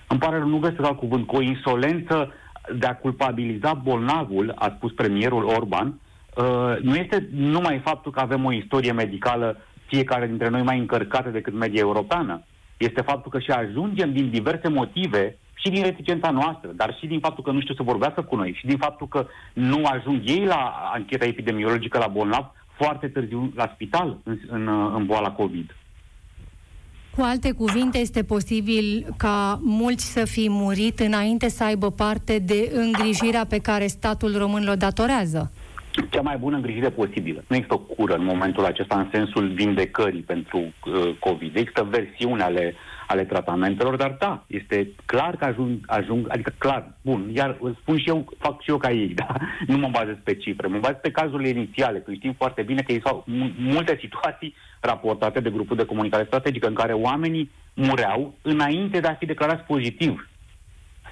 îmi 0.07 0.19
pare 0.19 0.39
nu 0.39 0.59
găsesc 0.59 0.83
alt 0.83 0.97
cuvânt, 0.97 1.27
cu 1.27 1.35
o 1.35 1.41
insolență 1.41 2.33
de 2.75 2.85
a 2.85 2.95
culpabiliza 2.95 3.73
bolnavul, 3.73 4.51
a 4.55 4.73
spus 4.75 4.91
premierul 4.91 5.43
Orban, 5.43 5.99
uh, 6.35 6.77
nu 6.81 6.95
este 6.95 7.29
numai 7.31 7.79
faptul 7.83 8.11
că 8.11 8.19
avem 8.19 8.45
o 8.45 8.53
istorie 8.53 8.91
medicală 8.91 9.57
fiecare 9.85 10.27
dintre 10.27 10.49
noi 10.49 10.61
mai 10.61 10.79
încărcată 10.79 11.29
decât 11.29 11.53
media 11.53 11.79
europeană, 11.79 12.43
este 12.77 13.01
faptul 13.01 13.31
că 13.31 13.39
și 13.39 13.51
ajungem 13.51 14.13
din 14.13 14.29
diverse 14.29 14.67
motive 14.67 15.37
și 15.53 15.69
din 15.69 15.83
reticența 15.83 16.31
noastră, 16.31 16.69
dar 16.75 16.95
și 16.99 17.07
din 17.07 17.19
faptul 17.19 17.43
că 17.43 17.51
nu 17.51 17.61
știu 17.61 17.73
să 17.73 17.83
vorbească 17.83 18.21
cu 18.21 18.35
noi 18.35 18.55
și 18.59 18.65
din 18.65 18.77
faptul 18.77 19.07
că 19.07 19.27
nu 19.53 19.85
ajung 19.85 20.21
ei 20.25 20.45
la 20.45 20.91
ancheta 20.93 21.25
epidemiologică 21.25 21.97
la 21.97 22.07
bolnav 22.07 22.51
foarte 22.77 23.07
târziu 23.07 23.51
la 23.55 23.71
spital 23.73 24.17
în, 24.23 24.39
în, 24.47 24.67
în 24.95 25.05
boala 25.05 25.31
COVID. 25.31 25.75
Cu 27.15 27.21
alte 27.21 27.51
cuvinte, 27.51 27.97
este 27.97 28.23
posibil 28.23 29.13
ca 29.17 29.59
mulți 29.61 30.11
să 30.11 30.25
fi 30.25 30.49
murit 30.49 30.99
înainte 30.99 31.49
să 31.49 31.63
aibă 31.63 31.91
parte 31.91 32.39
de 32.39 32.71
îngrijirea 32.73 33.45
pe 33.45 33.57
care 33.57 33.87
statul 33.87 34.37
român 34.37 34.67
o 34.67 34.75
datorează? 34.75 35.51
Cea 36.09 36.21
mai 36.21 36.37
bună 36.37 36.55
îngrijire 36.55 36.89
posibilă. 36.89 37.43
Nu 37.47 37.55
există 37.55 37.75
o 37.75 37.77
cură 37.95 38.13
în 38.15 38.23
momentul 38.23 38.65
acesta 38.65 38.99
în 38.99 39.07
sensul 39.11 39.47
vindecării 39.47 40.21
pentru 40.21 40.57
uh, 40.57 41.15
COVID. 41.19 41.55
Există 41.55 41.87
versiuni 41.89 42.41
ale, 42.41 42.73
ale 43.07 43.23
tratamentelor, 43.25 43.95
dar 43.95 44.15
da, 44.19 44.43
este 44.47 44.91
clar 45.05 45.35
că 45.35 45.45
ajung, 45.45 45.79
ajung, 45.85 46.25
adică 46.29 46.53
clar, 46.57 46.91
bun, 47.01 47.29
iar 47.33 47.57
spun 47.81 47.97
și 47.97 48.09
eu, 48.09 48.33
fac 48.37 48.61
și 48.61 48.69
eu 48.69 48.77
ca 48.77 48.91
ei, 48.91 49.13
da? 49.23 49.35
Nu 49.67 49.77
mă 49.77 49.89
bazez 49.91 50.15
pe 50.23 50.35
cifre, 50.35 50.67
mă 50.67 50.77
bazez 50.77 50.97
pe 51.01 51.11
cazurile 51.11 51.49
inițiale, 51.49 51.99
că 51.99 52.13
știm 52.13 52.33
foarte 52.33 52.61
bine 52.61 52.81
că 52.81 52.91
existau 52.91 53.23
multe 53.57 53.97
situații 54.01 54.55
raportate 54.79 55.39
de 55.39 55.49
grupul 55.49 55.75
de 55.75 55.85
comunicare 55.85 56.25
strategică 56.25 56.67
în 56.67 56.73
care 56.73 56.93
oamenii 56.93 57.51
mureau 57.73 58.33
înainte 58.41 58.99
de 58.99 59.07
a 59.07 59.13
fi 59.13 59.25
declarați 59.25 59.63
pozitiv. 59.63 60.29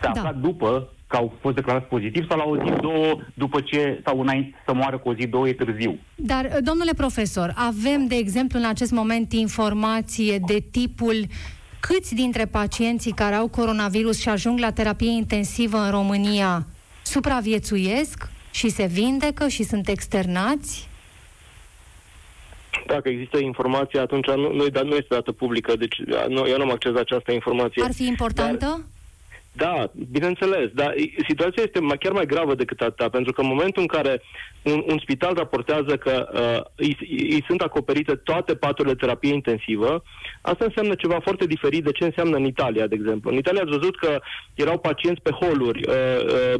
S-a 0.01 0.11
da. 0.13 0.19
aflat 0.19 0.35
după 0.35 0.89
că 1.07 1.15
au 1.17 1.33
fost 1.41 1.55
declarați 1.55 1.85
pozitiv 1.85 2.27
sau 2.29 2.37
la 2.37 2.43
o 2.43 2.57
zi, 2.57 2.81
două, 2.81 3.19
după 3.33 3.61
ce, 3.61 4.01
sau 4.05 4.19
înainte 4.21 4.61
să 4.65 4.73
moară 4.73 4.97
cu 4.97 5.09
o 5.09 5.13
zi, 5.13 5.27
două, 5.27 5.47
e 5.47 5.53
târziu. 5.53 5.99
Dar, 6.15 6.57
domnule 6.63 6.91
profesor, 6.97 7.53
avem, 7.55 8.07
de 8.07 8.15
exemplu, 8.15 8.59
în 8.59 8.65
acest 8.65 8.91
moment 8.91 9.33
informație 9.33 10.37
de 10.45 10.63
tipul 10.71 11.25
câți 11.79 12.15
dintre 12.15 12.45
pacienții 12.45 13.11
care 13.11 13.35
au 13.35 13.47
coronavirus 13.47 14.19
și 14.19 14.29
ajung 14.29 14.59
la 14.59 14.71
terapie 14.71 15.09
intensivă 15.09 15.77
în 15.77 15.91
România 15.91 16.65
supraviețuiesc 17.03 18.29
și 18.51 18.69
se 18.69 18.85
vindecă 18.85 19.47
și 19.47 19.63
sunt 19.63 19.87
externați? 19.87 20.87
Dacă 22.87 23.09
există 23.09 23.37
informație, 23.37 23.99
atunci 23.99 24.27
nu, 24.27 24.53
nu, 24.53 24.65
nu 24.83 24.95
este 24.95 25.07
dată 25.09 25.31
publică, 25.31 25.75
deci 25.75 25.95
nu, 26.27 26.47
eu 26.47 26.57
nu 26.57 26.63
am 26.63 26.71
acces 26.71 26.91
la 26.91 26.99
această 26.99 27.31
informație. 27.31 27.83
Ar 27.83 27.93
fi 27.93 28.05
importantă? 28.05 28.65
Dar, 28.65 28.96
da, 29.57 29.91
bineînțeles, 30.11 30.69
dar 30.73 30.95
situația 31.27 31.63
este 31.65 31.79
mai, 31.79 31.97
chiar 31.97 32.11
mai 32.11 32.25
gravă 32.25 32.55
decât 32.55 32.81
atâta, 32.81 33.09
pentru 33.09 33.31
că 33.31 33.41
în 33.41 33.47
momentul 33.47 33.81
în 33.81 33.87
care 33.87 34.21
un, 34.61 34.83
un 34.87 34.97
spital 34.99 35.33
raportează 35.33 35.97
că 35.97 36.29
uh, 36.33 36.65
îi, 36.75 36.97
îi 37.35 37.43
sunt 37.47 37.61
acoperite 37.61 38.15
toate 38.15 38.55
paturile 38.55 38.93
de 38.93 38.99
terapie 38.99 39.33
intensivă, 39.33 40.03
asta 40.41 40.65
înseamnă 40.65 40.95
ceva 40.95 41.19
foarte 41.19 41.45
diferit 41.45 41.83
de 41.83 41.91
ce 41.91 42.03
înseamnă 42.03 42.35
în 42.35 42.45
Italia, 42.45 42.87
de 42.87 42.95
exemplu. 42.95 43.31
În 43.31 43.37
Italia 43.37 43.61
ați 43.61 43.77
văzut 43.77 43.97
că 43.97 44.19
erau 44.55 44.77
pacienți 44.77 45.21
pe 45.21 45.31
holuri 45.31 45.81
uh, 45.87 45.95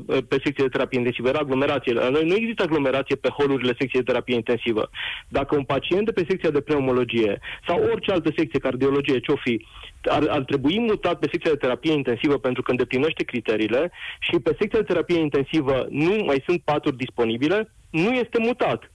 uh, 0.06 0.18
pe 0.27 0.42
secție 0.44 0.63
de 0.63 0.70
terapie 0.75 0.98
intensivă, 0.98 1.27
era 1.27 1.39
aglomerație. 1.39 1.94
La 1.94 2.10
noi 2.10 2.25
nu 2.25 2.36
există 2.36 2.63
aglomerație 2.63 3.16
pe 3.16 3.30
holurile 3.30 3.75
secției 3.80 4.01
de 4.01 4.12
terapie 4.12 4.36
intensivă. 4.36 4.89
Dacă 5.27 5.56
un 5.56 5.63
pacient 5.63 6.06
de 6.06 6.12
pe 6.12 6.25
secția 6.30 6.50
de 6.50 6.60
pneumologie 6.60 7.39
sau 7.68 7.84
orice 7.92 8.12
altă 8.12 8.32
secție, 8.36 8.60
cardiologie, 8.60 9.20
ce-o 9.20 9.36
fi, 9.36 9.66
ar, 10.10 10.28
ar 10.30 10.44
trebui 10.44 10.80
mutat 10.80 11.20
pe 11.20 11.28
secția 11.32 11.52
de 11.52 11.58
terapie 11.58 11.92
intensivă 11.92 12.38
pentru 12.38 12.62
că 12.62 12.72
îndeplinește 12.72 13.24
criteriile 13.24 13.92
și 14.20 14.40
pe 14.40 14.56
secția 14.60 14.80
de 14.80 14.86
terapie 14.86 15.20
intensivă 15.20 15.86
nu 15.90 16.24
mai 16.26 16.44
sunt 16.46 16.62
paturi 16.62 16.98
disponibile, 16.98 17.72
nu 17.90 18.12
este 18.14 18.38
mutat 18.40 18.92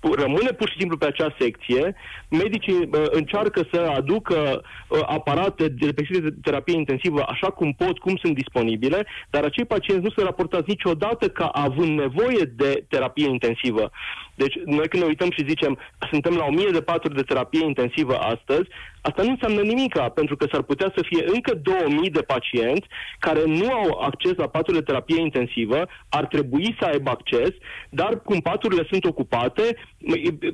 rămâne 0.00 0.50
pur 0.50 0.68
și 0.68 0.78
simplu 0.78 0.96
pe 0.96 1.06
acea 1.06 1.34
secție, 1.38 1.94
medicii 2.28 2.88
uh, 2.92 3.04
încearcă 3.10 3.66
să 3.72 3.80
aducă 3.96 4.62
uh, 4.88 5.00
aparate 5.06 5.68
de 5.68 5.92
pe 5.92 6.06
de 6.10 6.34
terapie 6.42 6.76
intensivă 6.76 7.24
așa 7.28 7.46
cum 7.50 7.72
pot, 7.72 7.98
cum 7.98 8.16
sunt 8.16 8.34
disponibile, 8.34 9.06
dar 9.30 9.44
acei 9.44 9.64
pacienți 9.64 10.04
nu 10.04 10.10
se 10.10 10.22
raportați 10.22 10.68
niciodată 10.68 11.28
ca 11.28 11.46
având 11.46 11.98
nevoie 11.98 12.44
de 12.56 12.84
terapie 12.88 13.28
intensivă. 13.28 13.90
Deci, 14.34 14.54
noi 14.64 14.88
când 14.88 15.02
ne 15.02 15.08
uităm 15.08 15.30
și 15.30 15.48
zicem, 15.48 15.78
suntem 16.10 16.34
la 16.34 16.44
1000 16.44 16.70
de 16.72 16.80
paturi 16.80 17.14
de 17.14 17.22
terapie 17.22 17.64
intensivă 17.64 18.14
astăzi, 18.14 18.68
asta 19.00 19.22
nu 19.22 19.30
înseamnă 19.30 19.60
nimica, 19.60 20.08
pentru 20.08 20.36
că 20.36 20.46
s-ar 20.52 20.62
putea 20.62 20.92
să 20.96 21.02
fie 21.08 21.24
încă 21.26 21.54
2000 21.54 22.10
de 22.10 22.20
pacienți 22.20 22.86
care 23.18 23.42
nu 23.46 23.72
au 23.72 24.00
acces 24.00 24.34
la 24.36 24.48
paturi 24.48 24.76
de 24.76 24.82
terapie 24.82 25.20
intensivă, 25.20 25.88
ar 26.08 26.26
trebui 26.26 26.76
să 26.80 26.84
aibă 26.86 27.10
acces, 27.10 27.50
dar 27.90 28.22
cum 28.22 28.40
paturile 28.40 28.86
sunt 28.90 29.04
ocupate, 29.04 29.76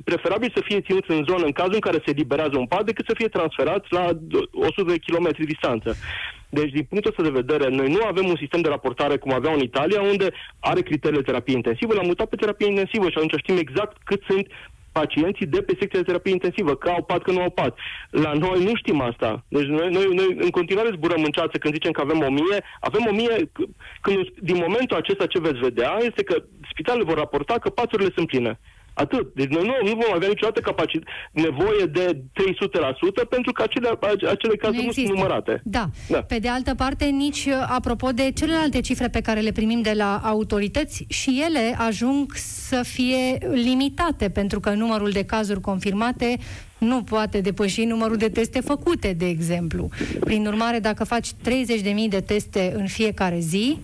preferabil 0.03 0.51
să 0.55 0.61
fie 0.63 0.81
ținuți 0.81 1.11
în 1.11 1.23
zonă 1.27 1.45
în 1.45 1.51
cazul 1.51 1.73
în 1.73 1.79
care 1.79 2.01
se 2.05 2.11
liberează 2.11 2.57
un 2.57 2.65
pat, 2.65 2.85
decât 2.85 3.05
să 3.07 3.13
fie 3.17 3.27
transferați 3.27 3.87
la 3.89 4.05
100 4.51 4.83
de 4.91 4.97
kilometri 4.97 5.45
distanță. 5.45 5.95
Deci, 6.49 6.71
din 6.71 6.83
punctul 6.89 7.11
ăsta 7.11 7.23
de 7.23 7.39
vedere, 7.41 7.69
noi 7.69 7.89
nu 7.89 7.99
avem 8.05 8.25
un 8.27 8.35
sistem 8.37 8.61
de 8.61 8.69
raportare 8.69 9.17
cum 9.17 9.33
aveau 9.33 9.53
în 9.53 9.59
Italia, 9.59 10.01
unde 10.01 10.27
are 10.59 10.81
criteriile 10.81 11.23
terapie 11.23 11.55
intensivă, 11.55 11.93
l-am 11.93 12.05
mutat 12.05 12.27
pe 12.29 12.35
terapie 12.35 12.67
intensivă 12.67 13.09
și 13.09 13.17
atunci 13.17 13.41
știm 13.41 13.57
exact 13.57 13.97
cât 14.03 14.21
sunt 14.27 14.47
pacienții 14.99 15.45
de 15.55 15.61
pe 15.61 15.77
secția 15.79 15.99
de 15.99 16.05
terapie 16.05 16.31
intensivă, 16.37 16.75
că 16.75 16.89
au 16.89 17.03
pat, 17.03 17.21
că 17.21 17.31
nu 17.31 17.41
au 17.41 17.49
pat. 17.49 17.73
La 18.09 18.31
noi 18.33 18.63
nu 18.63 18.75
știm 18.75 18.99
asta. 19.01 19.29
Deci 19.47 19.69
noi, 19.77 19.89
noi, 19.97 20.05
noi 20.19 20.29
în 20.39 20.49
continuare 20.49 20.95
zburăm 20.95 21.23
în 21.23 21.35
ceață 21.37 21.57
când 21.57 21.73
zicem 21.73 21.91
că 21.91 22.01
avem 22.01 22.19
o 22.27 22.31
mie, 22.39 22.57
avem 22.79 23.03
o 23.09 23.13
mie, 23.19 23.35
când, 24.01 24.19
din 24.49 24.57
momentul 24.65 24.97
acesta 24.97 25.25
ce 25.25 25.39
veți 25.39 25.59
vedea 25.67 25.91
este 26.09 26.23
că 26.23 26.35
spitalele 26.71 27.09
vor 27.09 27.17
raporta 27.17 27.53
că 27.53 27.69
paturile 27.69 28.11
sunt 28.15 28.27
pline. 28.27 28.59
Atât. 28.97 29.33
Deci 29.33 29.47
noi 29.47 29.63
nu, 29.65 29.89
nu 29.89 29.95
vom 29.95 30.13
avea 30.13 30.27
niciodată 30.27 30.59
capacit- 30.59 31.07
nevoie 31.31 31.85
de 31.85 32.21
300% 32.33 33.27
pentru 33.29 33.51
că 33.51 33.61
acele, 33.61 33.89
acele 34.29 34.55
cazuri 34.55 34.79
nu, 34.79 34.85
nu 34.85 34.91
sunt 34.91 35.07
numărate. 35.07 35.61
Da. 35.63 35.85
da. 36.07 36.21
Pe 36.21 36.39
de 36.39 36.47
altă 36.47 36.75
parte, 36.75 37.05
nici 37.05 37.45
uh, 37.45 37.53
apropo 37.67 38.09
de 38.11 38.31
celelalte 38.31 38.81
cifre 38.81 39.07
pe 39.07 39.21
care 39.21 39.39
le 39.39 39.51
primim 39.51 39.81
de 39.81 39.93
la 39.95 40.21
autorități, 40.23 41.05
și 41.09 41.43
ele 41.45 41.75
ajung 41.77 42.31
să 42.35 42.81
fie 42.83 43.37
limitate, 43.53 44.29
pentru 44.29 44.59
că 44.59 44.69
numărul 44.69 45.09
de 45.09 45.23
cazuri 45.23 45.61
confirmate 45.61 46.37
nu 46.77 47.03
poate 47.03 47.41
depăși 47.41 47.83
numărul 47.83 48.17
de 48.17 48.29
teste 48.29 48.59
făcute, 48.59 49.13
de 49.13 49.27
exemplu. 49.27 49.89
Prin 50.19 50.47
urmare, 50.47 50.79
dacă 50.79 51.03
faci 51.03 51.27
30.000 51.27 51.33
de 52.09 52.21
teste 52.21 52.73
în 52.75 52.87
fiecare 52.87 53.39
zi, 53.39 53.77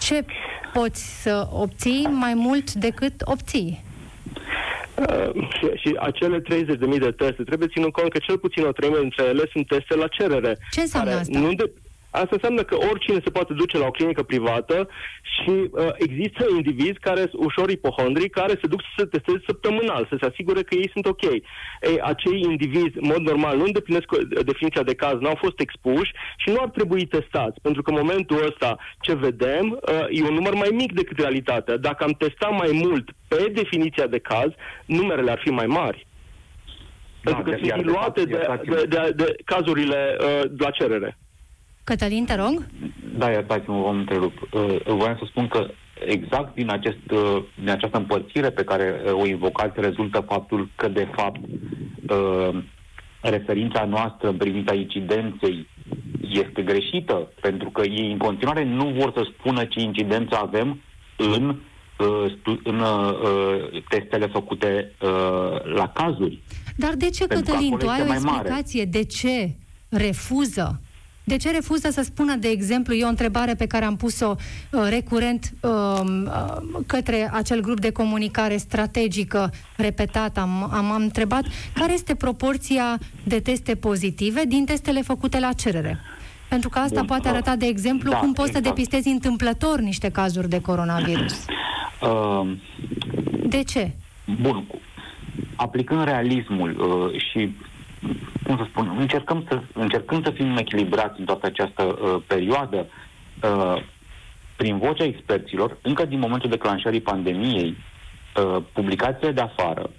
ce 0.00 0.24
poți 0.72 1.22
să 1.22 1.48
obții 1.52 2.08
mai 2.10 2.34
mult 2.34 2.72
decât 2.72 3.22
obții? 3.24 3.84
Uh, 4.96 5.48
și, 5.56 5.66
și 5.82 5.96
acele 5.98 6.40
30.000 6.40 6.98
de 6.98 7.10
teste, 7.10 7.42
trebuie 7.42 7.68
ținut 7.68 7.92
cont 7.92 8.10
că 8.10 8.18
cel 8.18 8.38
puțin 8.38 8.64
o 8.64 8.72
treime 8.72 8.98
dintre 9.00 9.24
ele 9.24 9.44
sunt 9.52 9.66
teste 9.66 9.96
la 9.96 10.06
cerere. 10.06 10.56
Ce 10.70 10.80
înseamnă 10.80 11.10
asta? 11.10 11.38
Nu 11.38 11.52
de, 11.52 11.72
Asta 12.22 12.38
înseamnă 12.38 12.62
că 12.62 12.76
oricine 12.90 13.18
se 13.24 13.30
poate 13.30 13.52
duce 13.52 13.78
la 13.78 13.86
o 13.86 13.90
clinică 13.90 14.22
privată 14.22 14.88
și 15.34 15.50
uh, 15.50 15.88
există 15.96 16.44
indivizi 16.56 17.04
care 17.08 17.20
sunt 17.20 17.44
ușor 17.44 17.70
ipohondri, 17.70 18.28
care 18.28 18.52
se 18.60 18.66
duc 18.72 18.80
să 18.82 18.92
se 18.96 19.04
testeze 19.04 19.42
săptămânal, 19.46 20.06
să 20.10 20.16
se 20.20 20.26
asigure 20.26 20.62
că 20.62 20.74
ei 20.74 20.90
sunt 20.92 21.06
ok. 21.06 21.22
Ei, 21.22 22.00
acei 22.02 22.40
indivizi, 22.40 22.98
în 23.00 23.06
mod 23.12 23.22
normal, 23.30 23.56
nu 23.56 23.64
îndeplinesc 23.64 24.06
definiția 24.44 24.82
de 24.82 24.94
caz, 24.94 25.14
nu 25.20 25.28
au 25.28 25.38
fost 25.44 25.60
expuși 25.60 26.12
și 26.36 26.48
nu 26.48 26.58
ar 26.60 26.68
trebui 26.68 27.06
testați, 27.06 27.60
pentru 27.62 27.82
că 27.82 27.90
în 27.90 27.96
momentul 27.96 28.46
ăsta 28.46 28.78
ce 29.00 29.14
vedem 29.14 29.64
uh, 29.70 30.06
e 30.10 30.22
un 30.22 30.34
număr 30.34 30.54
mai 30.54 30.70
mic 30.72 30.92
decât 30.92 31.18
realitatea. 31.18 31.76
Dacă 31.76 32.04
am 32.04 32.14
testat 32.18 32.50
mai 32.50 32.70
mult 32.72 33.10
pe 33.28 33.50
definiția 33.52 34.06
de 34.06 34.18
caz, 34.18 34.50
numerele 34.84 35.30
ar 35.30 35.40
fi 35.44 35.50
mai 35.50 35.66
mari. 35.66 36.06
Da, 37.22 37.34
pentru 37.34 37.50
că 37.50 37.66
sunt 37.66 37.84
luate 37.84 38.24
de, 38.24 38.46
de, 38.64 38.84
de, 38.88 39.12
de 39.14 39.36
cazurile 39.44 40.16
uh, 40.20 40.50
la 40.58 40.70
cerere. 40.70 41.18
Cătălin, 41.90 42.24
te 42.24 42.34
rog? 42.34 42.66
Da, 43.18 43.30
iertați-mă, 43.30 43.80
vă 43.80 43.88
întrerup. 43.88 44.48
Uh, 44.52 44.76
voiam 44.86 45.16
să 45.18 45.24
spun 45.28 45.48
că 45.48 45.70
exact 46.06 46.54
din, 46.54 46.70
acest, 46.70 47.10
uh, 47.10 47.42
din 47.58 47.70
această 47.70 47.96
împărțire 47.96 48.50
pe 48.50 48.64
care 48.64 49.00
uh, 49.04 49.12
o 49.12 49.26
invocați 49.26 49.80
rezultă 49.80 50.20
faptul 50.20 50.68
că, 50.76 50.88
de 50.88 51.08
fapt, 51.16 51.40
referința 53.20 53.84
noastră 53.84 54.28
în 54.28 54.36
privința 54.36 54.74
incidenței 54.74 55.68
este 56.20 56.62
greșită, 56.62 57.32
pentru 57.40 57.70
că 57.70 57.82
ei 57.86 58.10
în 58.12 58.18
continuare 58.18 58.64
nu 58.64 58.88
vor 58.98 59.12
să 59.16 59.28
spună 59.32 59.64
ce 59.64 59.80
incidență 59.80 60.36
avem 60.36 60.80
în, 61.16 61.56
în 62.62 62.84
testele 63.88 64.26
făcute 64.26 64.92
la 65.74 65.88
cazuri. 65.94 66.42
Dar 66.76 66.94
de 66.94 67.10
ce, 67.10 67.26
Cătălin, 67.26 67.76
tu 67.76 67.88
ai 67.88 68.00
o 68.00 68.12
explicație 68.12 68.84
mare. 68.84 68.90
de 68.90 69.04
ce 69.04 69.54
refuză 69.88 70.80
De 71.28 71.36
ce 71.36 71.50
refuză 71.50 71.90
să 71.90 72.02
spună, 72.02 72.34
de 72.34 72.48
exemplu, 72.48 72.94
e 72.94 73.04
o 73.04 73.08
întrebare 73.08 73.54
pe 73.54 73.66
care 73.66 73.84
am 73.84 73.96
pus-o 73.96 74.34
uh, 74.34 74.86
recurent 74.88 75.52
uh, 75.60 75.70
uh, 75.70 76.80
către 76.86 77.30
acel 77.32 77.60
grup 77.60 77.80
de 77.80 77.90
comunicare 77.90 78.56
strategică 78.56 79.50
repetat, 79.76 80.38
am, 80.38 80.68
am, 80.72 80.90
am 80.90 81.02
întrebat 81.02 81.44
care 81.74 81.92
este 81.92 82.14
proporția 82.14 82.98
de 83.24 83.40
teste 83.40 83.74
pozitive 83.74 84.42
din 84.48 84.64
testele 84.64 85.02
făcute 85.02 85.38
la 85.38 85.52
cerere. 85.52 85.98
Pentru 86.48 86.68
că 86.68 86.78
asta 86.78 86.98
Bun, 86.98 87.06
poate 87.06 87.28
arăta, 87.28 87.56
de 87.56 87.66
exemplu, 87.66 88.10
da, 88.10 88.16
cum 88.16 88.32
poți 88.32 88.48
exact. 88.48 88.64
să 88.64 88.72
depistezi 88.72 89.08
întâmplător 89.08 89.80
niște 89.80 90.08
cazuri 90.08 90.48
de 90.48 90.60
coronavirus. 90.60 91.44
Uh, 92.00 92.56
de 93.48 93.62
ce? 93.62 93.90
Bun. 94.40 94.66
Aplicând 95.56 96.04
realismul 96.04 96.76
uh, 96.78 97.20
și 97.20 97.54
cum 98.42 98.56
să 98.56 98.64
spun, 98.68 98.96
încercăm 98.98 99.44
să, 99.48 99.60
încercăm 99.72 100.22
să 100.22 100.30
fim 100.30 100.56
echilibrați 100.56 101.18
în 101.20 101.24
toată 101.24 101.46
această 101.46 101.82
uh, 101.82 102.22
perioadă. 102.26 102.86
Uh, 103.42 103.82
prin 104.56 104.78
vocea 104.78 105.04
experților, 105.04 105.76
încă 105.82 106.04
din 106.04 106.18
momentul 106.18 106.50
declanșării 106.50 107.00
pandemiei, 107.00 107.76
uh, 108.36 108.62
publicațiile 108.72 109.32
de 109.32 109.40
afară 109.40 109.90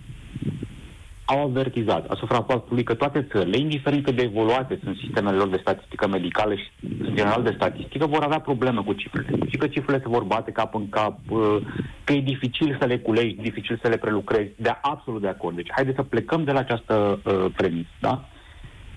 au 1.29 1.43
avertizat 1.43 2.09
asupra 2.09 2.41
faptului 2.41 2.83
că 2.83 2.93
toate 2.93 3.27
țările, 3.31 3.57
indiferent 3.57 4.03
cât 4.03 4.15
de 4.15 4.23
evoluate 4.23 4.79
sunt 4.83 4.97
sistemele 4.97 5.37
lor 5.37 5.47
de 5.47 5.57
statistică 5.61 6.07
medicală 6.07 6.55
și 6.55 6.67
în 7.07 7.15
general 7.15 7.43
de 7.43 7.53
statistică, 7.55 8.05
vor 8.05 8.23
avea 8.23 8.39
probleme 8.39 8.81
cu 8.81 8.93
cifrele. 8.93 9.37
Și 9.49 9.57
că 9.57 9.67
cifrele 9.67 10.01
se 10.01 10.09
vor 10.09 10.23
bate 10.23 10.51
cap 10.51 10.75
în 10.75 10.89
cap, 10.89 11.19
uh, 11.29 11.57
că 12.03 12.13
e 12.13 12.21
dificil 12.21 12.77
să 12.79 12.85
le 12.85 12.97
culegi, 12.97 13.41
dificil 13.41 13.79
să 13.81 13.87
le 13.87 13.97
prelucrezi, 13.97 14.51
de 14.55 14.77
absolut 14.81 15.21
de 15.21 15.27
acord. 15.27 15.55
Deci 15.55 15.71
haideți 15.71 15.95
să 15.95 16.03
plecăm 16.03 16.43
de 16.43 16.51
la 16.51 16.59
această 16.59 17.19
uh, 17.23 17.45
premisă, 17.55 17.89
da? 17.99 18.25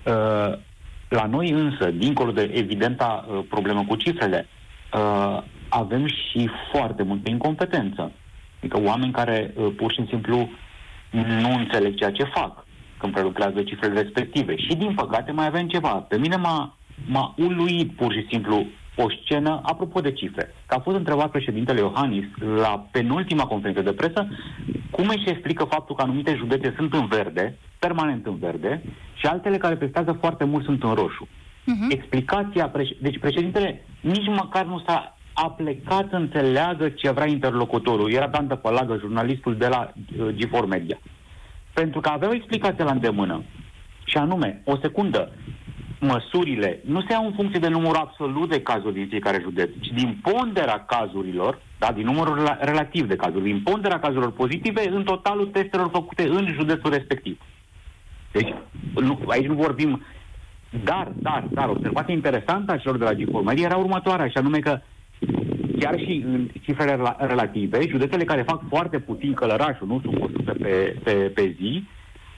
Uh, 0.05 0.57
la 1.09 1.25
noi 1.25 1.49
însă, 1.49 1.91
dincolo 1.91 2.31
de 2.31 2.51
evidenta 2.53 3.25
uh, 3.27 3.43
problemă 3.49 3.85
cu 3.87 3.95
cifrele, 3.95 4.47
uh, 4.93 5.43
avem 5.69 6.07
și 6.07 6.49
foarte 6.71 7.03
multă 7.03 7.29
incompetență. 7.29 8.11
Adică 8.59 8.81
oameni 8.81 9.11
care 9.11 9.53
uh, 9.55 9.67
pur 9.75 9.91
și 9.91 10.05
simplu 10.07 10.49
nu 11.11 11.53
înțeleg 11.57 11.95
ceea 11.95 12.11
ce 12.11 12.23
fac 12.23 12.65
când 12.97 13.13
prelucrează 13.13 13.63
cifrele 13.63 14.01
respective. 14.01 14.55
Și 14.55 14.75
din 14.75 14.93
păcate 14.93 15.31
mai 15.31 15.45
avem 15.45 15.67
ceva. 15.67 15.89
Pe 15.89 16.17
mine 16.17 16.35
m-a, 16.35 16.77
m-a 17.05 17.33
uluit 17.37 17.91
pur 17.91 18.13
și 18.13 18.25
simplu 18.29 18.65
o 18.95 19.05
scenă, 19.23 19.61
apropo 19.63 19.99
de 19.99 20.11
cifre, 20.11 20.53
că 20.65 20.75
a 20.75 20.79
fost 20.79 20.97
întrebat 20.97 21.31
președintele 21.31 21.79
Iohannis 21.79 22.25
la 22.55 22.87
penultima 22.91 23.43
conferință 23.45 23.81
de 23.81 23.93
presă 23.93 24.27
cum 24.91 25.07
își 25.07 25.29
explică 25.29 25.63
faptul 25.63 25.95
că 25.95 26.01
anumite 26.01 26.35
județe 26.35 26.73
sunt 26.77 26.93
în 26.93 27.05
verde, 27.05 27.57
permanent 27.79 28.25
în 28.25 28.37
verde, 28.37 28.81
și 29.13 29.25
altele 29.25 29.57
care 29.57 29.75
prestează 29.75 30.11
foarte 30.11 30.43
mult 30.43 30.63
sunt 30.63 30.83
în 30.83 30.93
roșu. 30.93 31.27
Uh-huh. 31.27 31.89
Explicația, 31.89 32.71
preș- 32.71 32.97
deci 33.01 33.19
președintele 33.19 33.85
nici 34.01 34.27
măcar 34.27 34.65
nu 34.65 34.83
s-a 34.85 35.17
a 35.33 35.49
plecat 35.49 36.09
să 36.09 36.15
înțeleagă 36.15 36.89
ce 36.89 37.11
vrea 37.11 37.27
interlocutorul. 37.27 38.11
Era 38.11 38.27
Dan 38.27 38.59
Pălagă, 38.61 38.97
jurnalistul 38.99 39.55
de 39.57 39.67
la 39.67 39.93
uh, 40.19 40.27
G4 40.35 40.67
Media. 40.67 40.99
Pentru 41.73 41.99
că 41.99 42.09
avea 42.09 42.29
o 42.29 42.33
explicație 42.33 42.83
la 42.83 42.91
îndemână. 42.91 43.43
Și 44.05 44.17
anume, 44.17 44.61
o 44.65 44.77
secundă, 44.81 45.31
măsurile 45.99 46.79
nu 46.85 47.01
se 47.01 47.07
iau 47.11 47.25
în 47.25 47.33
funcție 47.33 47.59
de 47.59 47.67
numărul 47.67 47.95
absolut 47.95 48.49
de 48.49 48.61
cazuri 48.61 48.93
din 48.93 49.07
fiecare 49.07 49.39
județ, 49.41 49.69
ci 49.79 49.87
din 49.87 50.19
ponderea 50.21 50.85
cazurilor, 50.85 51.61
da, 51.79 51.91
din 51.91 52.05
numărul 52.05 52.57
relativ 52.59 53.07
de 53.07 53.15
cazuri, 53.15 53.43
din 53.43 53.61
ponderea 53.61 53.99
cazurilor 53.99 54.31
pozitive 54.31 54.89
în 54.89 55.03
totalul 55.03 55.45
testelor 55.45 55.89
făcute 55.91 56.27
în 56.27 56.47
județul 56.53 56.91
respectiv. 56.91 57.39
Deci, 58.31 58.53
nu, 58.93 59.19
aici 59.27 59.47
nu 59.47 59.53
vorbim 59.53 60.01
dar, 60.83 61.11
dar, 61.15 61.43
dar, 61.49 61.69
observația 61.69 62.13
interesantă 62.13 62.71
a 62.71 62.77
celor 62.77 62.97
de 62.97 63.03
la 63.03 63.13
G4 63.13 63.57
era 63.57 63.77
următoarea, 63.77 64.27
și 64.27 64.37
anume 64.37 64.59
că 64.59 64.79
chiar 65.79 65.99
și 65.99 66.23
în 66.25 66.47
cifrele 66.61 67.15
relative, 67.17 67.87
județele 67.87 68.23
care 68.23 68.41
fac 68.41 68.61
foarte 68.69 68.99
puțin 68.99 69.33
călărașul, 69.33 69.87
nu 69.87 70.01
sub 70.03 70.21
100 70.21 70.55
pe, 70.61 70.95
pe, 71.03 71.11
pe 71.13 71.55
zi, 71.59 71.83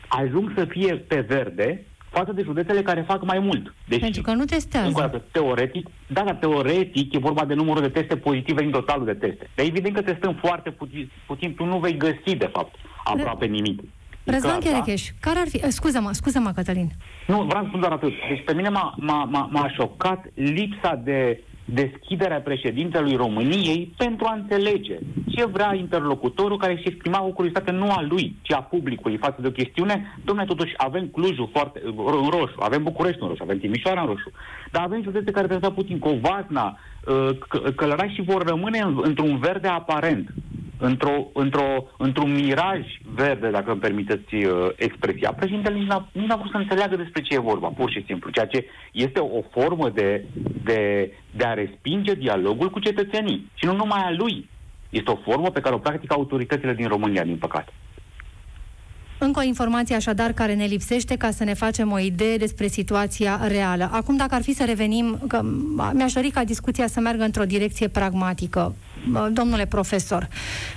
ajung 0.07 0.53
să 0.57 0.65
fie 0.65 0.95
pe 0.95 1.19
verde 1.19 1.85
față 2.09 2.31
de 2.31 2.41
județele 2.41 2.81
care 2.81 3.01
fac 3.01 3.25
mai 3.25 3.39
mult. 3.39 3.73
Deci, 3.87 3.99
Pentru 3.99 4.21
că 4.21 4.31
nu 4.31 4.45
testează. 4.45 4.87
Încă 4.87 4.99
o 4.99 5.03
dată, 5.03 5.23
teoretic, 5.31 5.87
da, 6.07 6.21
dar 6.21 6.35
teoretic 6.35 7.13
e 7.13 7.17
vorba 7.17 7.45
de 7.45 7.53
numărul 7.53 7.81
de 7.81 7.89
teste 7.89 8.17
pozitive 8.17 8.61
din 8.61 8.71
totalul 8.71 9.05
de 9.05 9.13
teste. 9.13 9.49
Dar 9.55 9.65
evident 9.65 9.95
că 9.95 10.01
testăm 10.01 10.33
foarte 10.33 10.71
puțin, 10.71 11.11
puțin 11.25 11.55
tu 11.55 11.65
nu 11.65 11.79
vei 11.79 11.97
găsi, 11.97 12.35
de 12.37 12.49
fapt, 12.53 12.75
aproape 13.03 13.45
nimic. 13.45 13.79
Răzvan 14.23 14.59
Cherecheș, 14.59 15.03
da? 15.05 15.11
care 15.19 15.39
ar 15.39 15.47
fi... 15.47 15.71
Scuză-mă, 15.71 16.09
scuză-mă, 16.11 16.51
Cătălin. 16.55 16.89
Nu, 17.27 17.41
vreau 17.43 17.61
să 17.61 17.67
spun 17.67 17.79
doar 17.79 17.91
atât. 17.91 18.11
Deci 18.29 18.43
pe 18.45 18.53
mine 18.53 18.69
m-a, 18.69 18.95
m-a, 18.97 19.23
m-a, 19.23 19.49
m-a 19.51 19.69
șocat 19.69 20.25
lipsa 20.33 21.01
de 21.03 21.43
deschiderea 21.65 22.41
președintelui 22.41 23.15
României 23.15 23.93
pentru 23.97 24.25
a 24.25 24.33
înțelege 24.33 24.97
ce 25.27 25.45
vrea 25.45 25.75
interlocutorul 25.75 26.57
care 26.57 26.73
își 26.73 26.87
exprima 26.87 27.23
o 27.23 27.31
curiozitate 27.31 27.71
nu 27.71 27.91
a 27.91 28.01
lui, 28.01 28.35
ci 28.41 28.51
a 28.51 28.61
publicului 28.61 29.17
față 29.17 29.41
de 29.41 29.47
o 29.47 29.51
chestiune. 29.51 30.17
Domnule, 30.25 30.47
totuși 30.47 30.73
avem 30.77 31.07
Clujul 31.07 31.49
foarte, 31.51 31.81
în 31.85 32.29
roșu, 32.29 32.55
avem 32.59 32.83
București 32.83 33.21
în 33.21 33.27
roșu, 33.27 33.43
avem 33.43 33.59
Timișoara 33.59 34.01
în 34.01 34.07
roșu, 34.07 34.31
dar 34.71 34.83
avem 34.83 35.03
județe 35.03 35.31
care 35.31 35.47
trebuie 35.47 35.69
să 35.69 35.75
puțin 35.75 35.99
Covasna, 35.99 36.79
uh, 37.07 37.73
Călărași 37.75 38.13
și 38.15 38.21
vor 38.21 38.47
rămâne 38.47 38.79
într-un 39.01 39.37
verde 39.37 39.67
aparent 39.67 40.33
într-o, 40.89 41.29
într-o, 41.33 41.85
într-un 41.97 42.31
miraj 42.33 42.79
verde, 43.15 43.49
dacă 43.49 43.71
îmi 43.71 43.79
permiteți 43.79 44.35
uh, 44.35 44.69
expresia. 44.75 45.33
Președintele 45.33 45.75
nici 45.75 45.87
n-a, 45.87 46.07
nici 46.11 46.27
n-a 46.27 46.35
vrut 46.35 46.51
să 46.51 46.57
înțeleagă 46.57 46.95
despre 46.95 47.21
ce 47.21 47.33
e 47.35 47.49
vorba, 47.51 47.67
pur 47.67 47.91
și 47.91 48.03
simplu, 48.05 48.29
ceea 48.29 48.45
ce 48.45 48.65
este 48.91 49.19
o 49.19 49.41
formă 49.51 49.89
de, 49.89 50.25
de, 50.63 51.11
de 51.31 51.45
a 51.45 51.53
respinge 51.53 52.13
dialogul 52.13 52.69
cu 52.69 52.79
cetățenii. 52.79 53.51
Și 53.53 53.65
nu 53.65 53.75
numai 53.75 54.01
a 54.03 54.11
lui. 54.17 54.49
Este 54.89 55.11
o 55.11 55.21
formă 55.23 55.49
pe 55.49 55.59
care 55.59 55.75
o 55.75 55.85
practică 55.87 56.13
autoritățile 56.13 56.73
din 56.73 56.87
România, 56.87 57.23
din 57.23 57.37
păcate. 57.37 57.71
Încă 59.17 59.39
o 59.39 59.43
informație 59.43 59.95
așadar 59.95 60.31
care 60.31 60.53
ne 60.53 60.65
lipsește 60.65 61.15
ca 61.15 61.31
să 61.31 61.43
ne 61.43 61.53
facem 61.53 61.91
o 61.91 61.99
idee 61.99 62.37
despre 62.37 62.67
situația 62.67 63.47
reală. 63.47 63.89
Acum, 63.91 64.15
dacă 64.15 64.35
ar 64.35 64.41
fi 64.41 64.53
să 64.53 64.63
revenim, 64.65 65.19
că 65.27 65.41
mi-aș 65.93 66.13
dori 66.13 66.29
ca 66.29 66.43
discuția 66.43 66.87
să 66.87 66.99
meargă 66.99 67.23
într-o 67.23 67.43
direcție 67.43 67.87
pragmatică. 67.87 68.75
Domnule 69.31 69.65
profesor, 69.65 70.27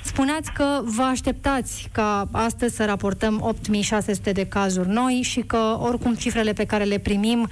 spuneați 0.04 0.52
că 0.52 0.80
vă 0.84 1.02
așteptați 1.02 1.88
ca 1.92 2.28
astăzi 2.32 2.76
să 2.76 2.84
raportăm 2.84 3.40
8600 3.42 4.32
de 4.32 4.46
cazuri 4.46 4.88
noi 4.88 5.20
și 5.22 5.40
că 5.40 5.78
oricum 5.80 6.14
cifrele 6.14 6.52
pe 6.52 6.64
care 6.64 6.84
le 6.84 6.98
primim 6.98 7.48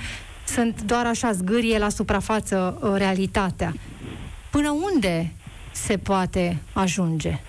sunt 0.47 0.83
doar 0.83 1.07
așa 1.07 1.33
zgârie 1.33 1.79
la 1.79 1.89
suprafață 1.89 2.79
uh, 2.81 2.93
realitatea. 2.97 3.75
Până 4.51 4.71
unde 4.93 5.33
se 5.73 5.97
poate 5.97 6.57
ajunge? 6.73 7.41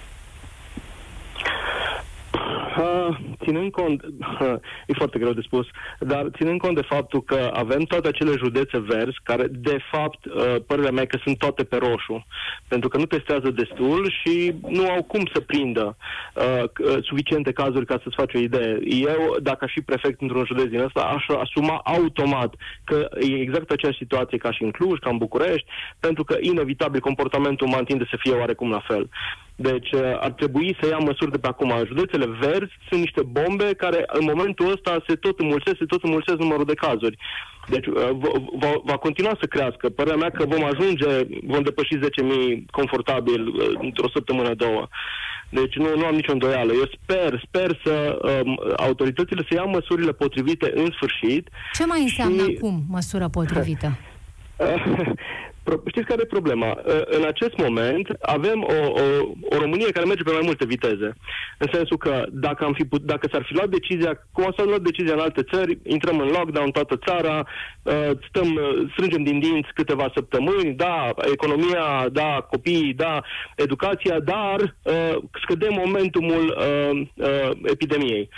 Uh, 2.78 3.18
ținând 3.44 3.72
cont, 3.72 4.04
uh, 4.04 4.54
e 4.88 4.94
foarte 4.94 5.20
greu 5.20 5.34
de 5.34 5.42
spus, 5.42 5.68
dar 6.00 6.28
ținând 6.38 6.60
cont 6.60 6.76
de 6.76 6.82
faptul 6.82 7.22
că 7.24 7.52
avem 7.54 7.82
toate 7.84 8.08
acele 8.08 8.32
județe 8.38 8.80
verzi, 8.80 9.20
care 9.24 9.48
de 9.48 9.78
fapt, 9.92 10.26
uh, 10.26 10.56
părerea 10.68 10.92
mea 10.92 11.06
că 11.06 11.20
sunt 11.24 11.38
toate 11.38 11.64
pe 11.64 11.78
roșu, 11.78 12.26
pentru 12.68 12.90
că 12.90 12.98
nu 12.98 13.06
testează 13.06 13.50
destul 13.50 14.12
și 14.22 14.56
nu 14.68 14.90
au 14.90 15.04
cum 15.04 15.30
să 15.34 15.40
prindă 15.40 15.98
uh, 16.36 16.64
uh 16.64 17.04
suficiente 17.04 17.52
cazuri 17.52 17.86
ca 17.86 18.00
să-ți 18.04 18.16
faci 18.16 18.34
o 18.34 18.40
idee. 18.40 18.80
Eu, 18.84 19.36
dacă 19.42 19.66
aș 19.66 19.72
fi 19.72 19.82
prefect 19.82 20.22
într-un 20.22 20.46
județ 20.46 20.66
din 20.66 20.80
ăsta, 20.80 21.02
aș 21.02 21.26
asuma 21.28 21.82
automat 21.84 22.56
că 22.84 23.08
e 23.20 23.42
exact 23.42 23.72
aceeași 23.72 23.98
situație 23.98 24.38
ca 24.38 24.52
și 24.52 24.64
în 24.64 24.72
Cluj, 24.72 25.00
ca 25.00 25.10
în 25.10 25.18
București, 25.18 25.68
pentru 26.00 26.24
că 26.24 26.38
inevitabil 26.40 27.00
comportamentul 27.00 27.68
uman 27.68 27.84
tinde 27.84 28.06
să 28.10 28.18
fie 28.20 28.34
oarecum 28.34 28.70
la 28.70 28.80
fel. 28.80 29.10
Deci 29.56 29.92
uh, 29.92 30.18
ar 30.20 30.32
trebui 30.32 30.78
să 30.82 30.88
ia 30.88 30.98
măsuri 30.98 31.32
de 31.32 31.38
pe 31.38 31.48
acum. 31.48 31.74
Județele 31.86 32.26
verzi 32.40 32.74
sunt 32.90 33.00
niște 33.00 33.22
bombe 33.22 33.74
care 33.74 34.04
în 34.08 34.24
momentul 34.24 34.72
ăsta 34.72 35.04
se 35.08 35.16
tot 35.16 35.40
înmulțesc, 35.40 35.78
se 35.78 35.86
tot 35.86 36.04
înmulțesc 36.04 36.38
numărul 36.38 36.66
de 36.66 36.74
cazuri. 36.74 37.18
Deci 37.68 37.86
uh, 37.86 38.10
va, 38.58 38.72
va 38.84 38.98
continua 38.98 39.38
să 39.40 39.46
crească. 39.46 39.90
Părerea 39.90 40.18
mea 40.18 40.30
că 40.30 40.46
vom 40.46 40.64
ajunge, 40.64 41.08
vom 41.44 41.62
depăși 41.62 41.98
10.000 41.98 42.06
confortabil 42.72 43.48
uh, 43.48 43.66
într-o 43.82 44.10
săptămână, 44.14 44.54
două. 44.54 44.88
Deci 45.50 45.76
nu, 45.76 45.96
nu 45.96 46.06
am 46.06 46.16
nicio 46.16 46.32
îndoială. 46.32 46.72
Eu 46.74 46.90
sper, 47.02 47.44
sper 47.48 47.80
să 47.84 48.20
um, 48.46 48.60
autoritățile 48.78 49.46
să 49.50 49.54
ia 49.54 49.64
măsurile 49.64 50.12
potrivite 50.12 50.72
în 50.76 50.90
sfârșit. 50.92 51.50
Ce 51.74 51.86
mai 51.86 52.02
înseamnă 52.02 52.44
și... 52.44 52.56
acum 52.58 52.84
măsura 52.90 53.30
potrivită? 53.30 53.98
Știți 55.88 56.08
care 56.08 56.22
e 56.22 56.38
problema? 56.38 56.70
Uh, 56.86 57.02
în 57.06 57.24
acest 57.26 57.58
moment 57.58 58.08
avem 58.22 58.64
o, 58.64 58.78
o, 59.02 59.04
o 59.42 59.58
Românie 59.60 59.92
care 59.92 60.06
merge 60.06 60.24
pe 60.24 60.32
mai 60.32 60.42
multe 60.44 60.66
viteze. 60.66 61.14
În 61.58 61.68
sensul 61.72 61.98
că 61.98 62.24
dacă, 62.32 62.64
am 62.64 62.74
fi 62.74 62.86
put, 62.86 63.02
dacă 63.02 63.28
s-ar 63.32 63.44
fi 63.44 63.54
luat 63.54 63.70
decizia, 63.70 64.28
cum 64.32 64.54
s-a 64.58 64.64
luat 64.64 64.82
decizia 64.82 65.14
în 65.14 65.20
alte 65.20 65.44
țări, 65.52 65.78
intrăm 65.84 66.20
în 66.20 66.28
lockdown 66.28 66.72
toată 66.72 67.00
țara, 67.06 67.46
uh, 67.84 68.10
stăm, 68.30 68.54
uh, 68.54 68.90
strângem 68.92 69.24
din 69.24 69.40
dinți 69.40 69.74
câteva 69.74 70.12
săptămâni, 70.14 70.74
da, 70.74 71.10
economia, 71.32 72.10
da, 72.12 72.48
copiii, 72.50 72.94
da, 72.94 73.22
educația, 73.56 74.20
dar 74.20 74.76
scădem 75.44 75.74
momentumul 75.86 76.58
epidemiei. 77.64 78.30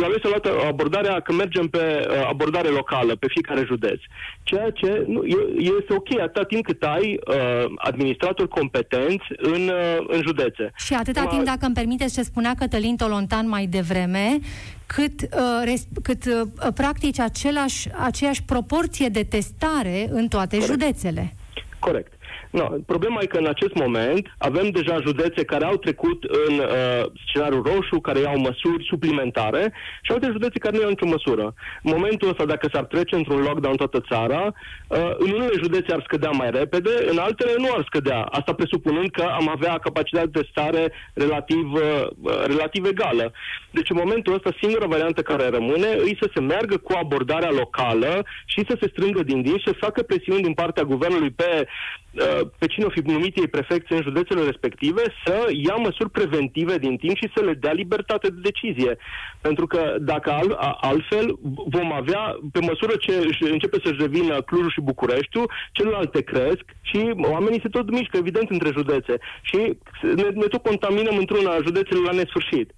La 0.00 0.06
noi 0.06 0.20
s-a 0.22 0.28
luat 0.28 0.46
abordarea 0.68 1.20
că 1.20 1.32
mergem 1.32 1.66
pe 1.66 2.08
abordare 2.28 2.68
locală, 2.68 3.16
pe 3.16 3.26
fiecare 3.28 3.64
județ. 3.66 4.00
Ceea 4.42 4.70
ce 4.70 5.04
nu, 5.06 5.24
este 5.56 5.94
ok 5.94 6.19
atâta 6.20 6.44
timp 6.44 6.64
cât 6.64 6.82
ai 6.82 7.18
uh, 7.26 7.34
administratori 7.76 8.48
competenți 8.48 9.24
în, 9.36 9.68
uh, 9.68 10.04
în 10.06 10.20
județe. 10.22 10.72
Și 10.76 10.94
atâta 10.94 11.26
timp, 11.26 11.44
dacă 11.44 11.66
îmi 11.66 11.74
permiteți 11.74 12.14
ce 12.14 12.22
spunea 12.22 12.54
Cătălin 12.58 12.96
Tolontan 12.96 13.48
mai 13.48 13.66
devreme, 13.66 14.38
cât, 14.86 15.22
uh, 15.22 15.28
res, 15.64 15.86
cât 16.02 16.24
uh, 16.24 16.72
practici 16.74 17.18
același, 17.18 17.88
aceeași 18.04 18.42
proporție 18.42 19.08
de 19.08 19.22
testare 19.22 20.08
în 20.10 20.28
toate 20.28 20.58
Corect. 20.58 20.72
județele. 20.72 21.34
Corect. 21.78 22.12
No, 22.50 22.64
problema 22.86 23.18
e 23.22 23.26
că 23.26 23.38
în 23.38 23.46
acest 23.46 23.74
moment 23.74 24.34
avem 24.38 24.70
deja 24.70 24.98
județe 25.06 25.44
care 25.44 25.64
au 25.64 25.76
trecut 25.76 26.24
în 26.24 26.58
uh, 26.58 27.04
scenariul 27.26 27.62
roșu, 27.62 28.00
care 28.00 28.18
iau 28.18 28.38
măsuri 28.38 28.84
suplimentare 28.88 29.72
și 30.02 30.12
alte 30.12 30.28
județe 30.30 30.58
care 30.58 30.76
nu 30.76 30.82
iau 30.82 30.90
nicio 30.90 31.06
măsură. 31.06 31.54
În 31.82 31.92
momentul 31.96 32.28
ăsta, 32.28 32.44
dacă 32.44 32.68
s-ar 32.72 32.84
trece 32.84 33.14
într-un 33.16 33.40
lockdown 33.40 33.76
toată 33.76 34.00
țara, 34.08 34.42
uh, 34.46 35.10
în 35.18 35.30
unele 35.30 35.62
județe 35.62 35.92
ar 35.92 36.02
scădea 36.04 36.30
mai 36.30 36.50
repede, 36.50 36.90
în 37.10 37.18
altele 37.18 37.54
nu 37.58 37.68
ar 37.76 37.82
scădea. 37.86 38.20
Asta 38.20 38.52
presupunând 38.52 39.10
că 39.10 39.22
am 39.22 39.48
avea 39.48 39.78
capacitate 39.78 40.30
de 40.32 40.48
stare 40.50 40.92
relativ, 41.14 41.72
uh, 41.72 42.06
relativ 42.46 42.84
egală. 42.84 43.32
Deci 43.70 43.90
în 43.90 43.96
momentul 43.98 44.34
ăsta 44.34 44.58
singura 44.60 44.86
variantă 44.86 45.22
care 45.22 45.48
rămâne 45.48 45.86
e 45.86 46.16
să 46.20 46.30
se 46.34 46.40
meargă 46.40 46.76
cu 46.76 46.92
abordarea 46.96 47.50
locală 47.50 48.24
și 48.44 48.64
să 48.68 48.76
se 48.80 48.88
strângă 48.92 49.22
din 49.22 49.40
din 49.42 49.58
și 49.58 49.64
să 49.64 49.84
facă 49.86 50.02
presiuni 50.02 50.42
din 50.42 50.54
partea 50.54 50.82
guvernului 50.82 51.30
pe 51.30 51.66
Uh, 52.12 52.29
pe 52.58 52.66
cine 52.66 52.84
o 52.84 52.90
fi 52.90 53.00
numit 53.00 53.36
ei 53.36 53.48
prefecți 53.48 53.92
în 53.92 54.02
județele 54.02 54.42
respective 54.44 55.02
să 55.24 55.36
ia 55.66 55.74
măsuri 55.74 56.10
preventive 56.10 56.78
din 56.78 56.96
timp 56.96 57.16
și 57.16 57.32
să 57.34 57.44
le 57.44 57.54
dea 57.54 57.72
libertate 57.72 58.28
de 58.28 58.40
decizie. 58.42 58.96
Pentru 59.40 59.66
că 59.66 59.96
dacă 60.00 60.30
al, 60.30 60.76
altfel 60.80 61.38
vom 61.66 61.92
avea, 61.92 62.38
pe 62.52 62.60
măsură 62.60 62.92
ce 62.98 63.12
începe 63.50 63.78
să-și 63.84 64.00
revină 64.00 64.42
Clujul 64.42 64.70
și 64.70 64.80
Bucureștiul, 64.80 65.50
celelalte 65.72 66.20
cresc 66.22 66.64
și 66.80 67.12
oamenii 67.16 67.60
se 67.60 67.68
tot 67.68 67.90
mișcă, 67.90 68.16
evident, 68.16 68.50
între 68.50 68.70
județe. 68.72 69.14
Și 69.42 69.56
ne, 70.02 70.22
ne 70.22 70.46
tot 70.48 70.62
contaminăm 70.62 71.16
într-una 71.16 71.56
județele 71.62 72.00
la 72.04 72.12
nesfârșit. 72.12 72.70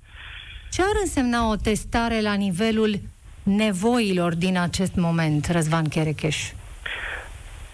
Ce 0.70 0.82
ar 0.82 0.96
însemna 1.00 1.48
o 1.50 1.56
testare 1.56 2.20
la 2.20 2.34
nivelul 2.34 2.94
nevoilor 3.42 4.34
din 4.34 4.58
acest 4.58 4.94
moment, 4.94 5.46
Răzvan 5.46 5.88
Cherecheș? 5.88 6.36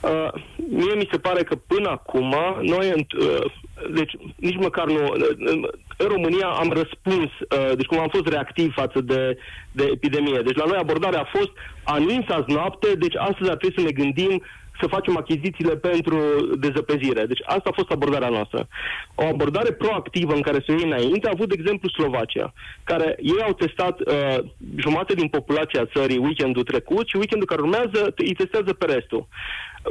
Uh, 0.00 0.32
mie 0.68 0.94
mi 0.94 1.08
se 1.10 1.18
pare 1.18 1.42
că 1.42 1.54
până 1.54 1.88
acum 1.88 2.34
noi, 2.60 2.92
uh, 2.92 3.44
deci 3.90 4.12
nici 4.36 4.56
măcar 4.56 4.86
nu, 4.86 5.02
uh, 5.02 5.68
în 5.96 6.08
România 6.08 6.46
am 6.46 6.70
răspuns, 6.70 7.30
uh, 7.40 7.76
deci 7.76 7.86
cum 7.86 7.98
am 7.98 8.08
fost 8.08 8.26
reactiv 8.26 8.72
față 8.74 9.00
de, 9.00 9.38
de 9.72 9.84
epidemie. 9.92 10.40
Deci 10.40 10.56
la 10.56 10.64
noi 10.64 10.78
abordarea 10.78 11.20
a 11.20 11.30
fost 11.38 11.50
anins 11.84 12.24
azi 12.28 12.50
noapte, 12.52 12.94
deci 12.94 13.16
astăzi 13.16 13.50
ar 13.50 13.56
trebui 13.56 13.76
să 13.76 13.84
ne 13.84 14.02
gândim 14.02 14.42
să 14.80 14.86
facem 14.86 15.16
achizițiile 15.16 15.76
pentru 15.76 16.18
dezăpezire. 16.58 17.26
Deci 17.26 17.42
asta 17.44 17.68
a 17.68 17.76
fost 17.76 17.90
abordarea 17.90 18.28
noastră. 18.28 18.68
O 19.14 19.24
abordare 19.26 19.72
proactivă 19.72 20.34
în 20.34 20.40
care 20.40 20.62
să 20.66 20.72
iei 20.72 20.90
înainte 20.90 21.26
a 21.26 21.30
avut, 21.34 21.48
de 21.48 21.56
exemplu, 21.58 21.88
Slovacia, 21.88 22.52
care 22.84 23.16
ei 23.20 23.42
au 23.46 23.52
testat 23.52 24.00
uh, 24.00 24.38
jumate 24.76 25.14
din 25.14 25.28
populația 25.28 25.90
țării 25.94 26.18
weekendul 26.18 26.62
trecut 26.62 27.08
și 27.08 27.16
weekendul 27.16 27.46
care 27.46 27.60
urmează 27.60 28.12
îi 28.16 28.34
testează 28.34 28.72
pe 28.72 28.86
restul 28.86 29.26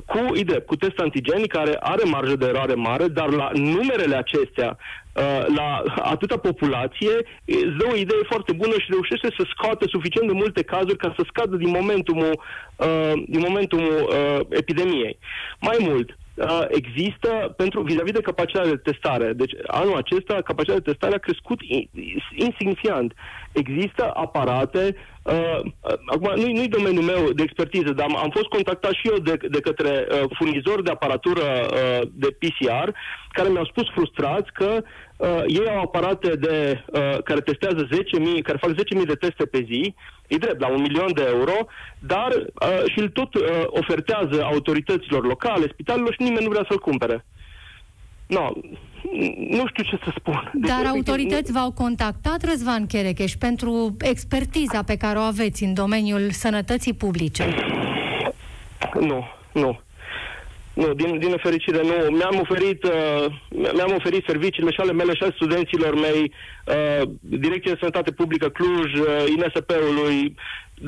cu, 0.06 0.36
idee, 0.36 0.60
cu 0.60 0.76
test 0.76 0.98
antigeni 1.00 1.48
care 1.48 1.78
are 1.80 2.04
marjă 2.04 2.36
de 2.36 2.46
eroare 2.46 2.74
mare, 2.74 3.08
dar 3.08 3.30
la 3.30 3.50
numerele 3.54 4.16
acestea, 4.16 4.78
uh, 4.78 5.07
la 5.56 5.84
atâta 6.02 6.38
populație, 6.38 7.14
îți 7.46 7.78
dă 7.78 7.86
o 7.92 7.96
idee 7.96 8.24
foarte 8.24 8.52
bună 8.52 8.74
și 8.78 8.90
reușește 8.90 9.28
să 9.38 9.44
scoată 9.54 9.86
suficient 9.88 10.28
de 10.28 10.34
multe 10.34 10.62
cazuri 10.64 10.98
ca 10.98 11.14
să 11.18 11.24
scadă 11.28 11.56
din 11.56 11.70
momentul, 11.70 12.18
uh, 12.18 13.14
din 13.28 13.40
momentul 13.48 13.80
uh, 13.80 14.40
epidemiei. 14.50 15.18
Mai 15.60 15.78
mult, 15.80 16.18
există 16.68 17.54
pentru 17.58 17.82
vis-a-vis 17.82 18.12
de 18.12 18.22
capacitatea 18.22 18.70
de 18.70 18.90
testare. 18.92 19.34
Deci 19.34 19.52
anul 19.68 19.96
acesta 19.96 20.34
capacitatea 20.34 20.82
de 20.84 20.92
testare 20.92 21.16
a 21.16 21.26
crescut 21.28 21.60
insignifiant. 22.36 23.14
Există 23.52 24.12
aparate 24.14 24.96
Uh, 25.28 25.60
acum, 26.06 26.32
nu, 26.36 26.52
nu-i 26.52 26.68
domeniul 26.68 27.04
meu 27.04 27.32
de 27.32 27.44
expertiză, 27.44 27.92
dar 27.92 28.06
am, 28.06 28.18
am 28.18 28.30
fost 28.30 28.46
contactat 28.46 28.92
și 28.92 29.08
eu 29.08 29.18
de, 29.18 29.38
de 29.50 29.60
către 29.60 30.08
uh, 30.10 30.24
furnizori 30.38 30.84
de 30.84 30.92
aparatură 30.92 31.42
uh, 31.42 32.08
de 32.12 32.28
PCR, 32.40 32.90
care 33.32 33.50
mi-au 33.50 33.66
spus 33.66 33.90
frustrați 33.94 34.52
că 34.54 34.84
uh, 35.18 35.44
ei 35.48 35.68
au 35.68 35.82
aparate 35.82 36.36
de, 36.36 36.84
uh, 36.86 37.18
care 37.24 37.40
testează 37.40 37.88
10.000, 37.92 38.42
care 38.44 38.58
fac 38.62 38.72
10.000 38.72 39.06
de 39.06 39.16
teste 39.16 39.46
pe 39.46 39.64
zi, 39.66 39.94
e 40.28 40.38
drept, 40.38 40.60
la 40.60 40.68
un 40.68 40.82
milion 40.82 41.14
de 41.14 41.26
euro, 41.28 41.68
dar 42.00 42.32
uh, 42.32 42.92
și 42.92 43.00
îl 43.00 43.10
tot 43.10 43.34
uh, 43.34 43.42
ofertează 43.66 44.44
autorităților 44.44 45.26
locale, 45.26 45.68
spitalelor 45.72 46.14
și 46.14 46.22
nimeni 46.22 46.46
nu 46.46 46.52
vrea 46.52 46.66
să-l 46.70 46.80
cumpere. 46.80 47.26
No, 48.28 48.50
nu 49.50 49.68
știu 49.68 49.84
ce 49.84 50.00
să 50.04 50.14
spun. 50.16 50.52
Deci, 50.54 50.70
Dar 50.70 50.86
autorități 50.86 51.52
v-au 51.52 51.72
contactat, 51.72 52.44
Răzvan 52.50 52.86
Cherecheș, 52.86 53.34
pentru 53.34 53.96
expertiza 54.00 54.84
pe 54.84 54.98
care 54.98 55.18
o 55.18 55.22
aveți 55.22 55.64
în 55.64 55.74
domeniul 55.74 56.32
sănătății 56.32 56.94
publice? 56.94 57.56
Nu, 59.00 59.26
nu. 59.54 59.80
Nu, 60.82 60.94
din, 60.94 61.20
din 61.20 61.30
nefericire 61.30 61.82
nu. 61.90 62.16
Mi-am 62.18 62.38
oferit, 62.40 62.84
uh, 62.84 63.26
mi-am 63.50 63.94
oferit 64.00 64.24
serviciile 64.28 64.72
și 64.72 64.80
ale 64.80 64.94
mele 64.94 65.14
și 65.16 65.24
ale 65.24 65.38
studenților 65.40 65.94
mei, 65.96 66.22
uh, 66.66 67.02
Direcția 67.20 67.72
de 67.72 67.78
Sănătate 67.80 68.12
Publică 68.12 68.48
Cluj, 68.50 68.94
uh, 68.94 69.24
INSP-ului, 69.36 70.36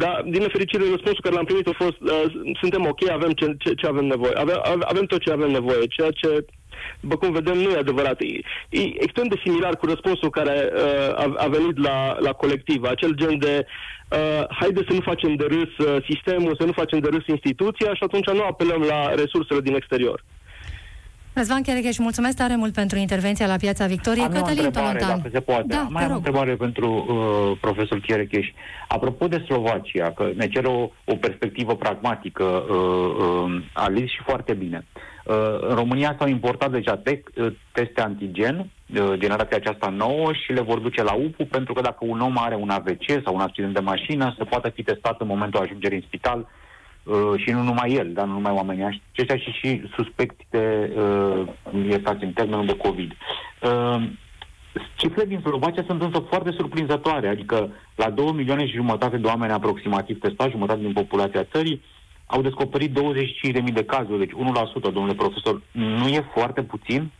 dar 0.02 0.21
din 0.34 0.41
nefericire 0.41 0.84
răspunsul 0.84 1.23
care 1.23 1.36
l-am 1.36 1.45
primit 1.45 1.67
a 1.67 1.84
fost 1.84 1.99
uh, 2.02 2.25
suntem 2.62 2.86
ok, 2.86 3.10
avem 3.10 3.32
ce, 3.32 3.45
ce, 3.58 3.73
ce 3.73 3.88
avem 3.88 4.06
nevoie. 4.06 4.34
Avem, 4.36 4.60
avem 4.80 5.06
tot 5.06 5.21
ce 5.21 5.32
avem 5.32 5.52
nevoie, 5.52 5.93
ceea 5.95 6.12
ce 6.12 6.45
după 7.00 7.15
cum 7.18 7.32
vedem, 7.32 7.58
nu 7.58 7.70
e 7.70 7.78
adevărat. 7.78 8.22
E, 8.22 8.26
e 8.70 8.82
extrem 9.06 9.28
de 9.28 9.42
similar 9.44 9.76
cu 9.76 9.86
răspunsul 9.86 10.30
care 10.30 10.70
uh, 10.74 11.13
a, 11.15 11.34
a 11.38 11.48
venit 11.48 11.78
la, 11.78 12.18
la 12.20 12.32
colectiv, 12.32 12.84
acel 12.84 13.13
gen 13.15 13.38
de 13.39 13.65
uh, 13.65 14.44
haide 14.50 14.82
să 14.88 14.94
nu 14.94 15.02
facem 15.02 15.36
de 15.36 15.46
râs 15.46 15.88
uh, 15.88 16.04
sistemul, 16.10 16.56
să 16.60 16.65
nu 16.65 16.72
facem 16.72 17.00
de 17.00 17.10
râs 17.12 17.26
instituția 17.28 17.94
și 17.94 18.04
atunci 18.04 18.30
nu 18.30 18.44
apelăm 18.44 18.82
la 18.82 19.13
resursele 19.13 19.62
din 19.62 19.76
exterior. 19.76 20.24
Răzvan 21.34 21.62
Cherecheș 21.62 21.94
și 21.94 22.02
mulțumesc 22.02 22.38
tare 22.38 22.56
mult 22.56 22.74
pentru 22.74 22.98
intervenția 22.98 23.48
la 23.48 23.56
Piața 23.56 23.86
Victoriei. 23.86 24.26
Am 24.26 24.32
Cătălin 24.32 24.63
o 24.63 24.65
întrebare, 24.65 24.98
Tolontan. 24.98 25.22
dacă 25.22 25.30
se 25.34 25.39
poate. 25.39 25.65
Da, 25.68 25.88
Mai 25.89 26.04
am 26.04 26.12
o 26.12 26.15
întrebare 26.15 26.56
pentru 26.56 26.89
uh, 26.92 27.58
profesor 27.62 28.00
Cherecheș. 28.00 28.48
Apropo 28.88 29.28
de 29.28 29.44
Slovacia, 29.46 30.12
că 30.12 30.32
ne 30.36 30.48
cere 30.48 30.68
o, 30.68 30.89
o 31.06 31.15
perspectivă 31.15 31.76
pragmatică, 31.76 32.44
uh, 32.44 32.76
uh, 33.46 33.62
a 33.74 33.88
zis 33.98 34.10
și 34.12 34.22
foarte 34.26 34.54
bine. 34.54 34.86
Uh, 34.94 35.02
în 35.60 35.76
România 35.76 36.15
s-au 36.20 36.28
importat 36.28 36.72
deja 36.72 36.98
te- 36.98 37.24
uh, 37.36 37.54
teste 37.72 38.02
antigen, 38.02 38.58
uh, 38.60 39.13
generația 39.13 39.58
aceasta 39.58 39.89
nouă, 39.89 40.34
și 40.34 40.52
le 40.52 40.62
vor 40.62 40.80
duce 40.80 41.04
la 41.04 41.13
UPU, 41.13 41.46
pentru 41.46 41.74
că 41.74 41.82
dacă 41.82 41.98
un 42.00 42.20
om 42.20 42.38
are 42.38 42.56
un 42.56 42.70
AVC 42.70 43.24
sau 43.24 43.36
un 43.36 43.42
accident 43.42 43.74
de 43.74 43.80
mașină, 43.80 44.36
se 44.38 44.44
poate 44.44 44.70
fi 44.70 44.84
testat 44.84 45.22
în 45.22 45.28
momentul 45.28 45.60
ajungerii 45.60 45.98
în 45.98 46.04
spital 46.08 46.48
Uh, 47.10 47.42
și 47.42 47.50
nu 47.52 47.62
numai 47.62 47.94
el, 47.94 48.13
dar 48.13 48.26
nu 48.26 48.32
numai 48.32 48.52
oamenii 48.54 49.02
aceștia, 49.13 49.38
și 49.38 49.52
și 49.52 49.82
suspecti 49.96 50.46
de 50.50 50.94
uh, 50.96 51.48
iertați 51.89 52.24
în 52.24 52.32
termenul 52.32 52.65
de 52.65 52.78
COVID. 52.78 53.12
Uh, 53.62 54.04
cifrele 54.96 55.28
din 55.28 55.39
Slovacia 55.39 55.84
sunt 55.86 56.02
însă 56.02 56.20
foarte 56.20 56.52
surprinzătoare, 56.52 57.28
adică 57.28 57.70
la 57.96 58.10
2 58.10 58.32
milioane 58.32 58.65
și 58.68 58.74
jumătate 58.74 59.18
de 59.18 59.28
oameni 59.28 59.52
aproximativ 59.52 60.20
testați, 60.20 60.52
jumătate 60.52 60.80
din 60.80 60.94
populația 60.94 61.44
țării, 61.44 61.82
au 62.32 62.42
descoperit 62.42 62.92
25.000 62.92 63.74
de 63.74 63.84
cazuri, 63.84 64.20
deci 64.20 64.32
1%, 64.32 64.92
domnule 64.94 65.13
profesor, 65.13 65.62
nu 65.72 66.08
e 66.08 66.30
foarte 66.34 66.63
puțin? 66.63 67.12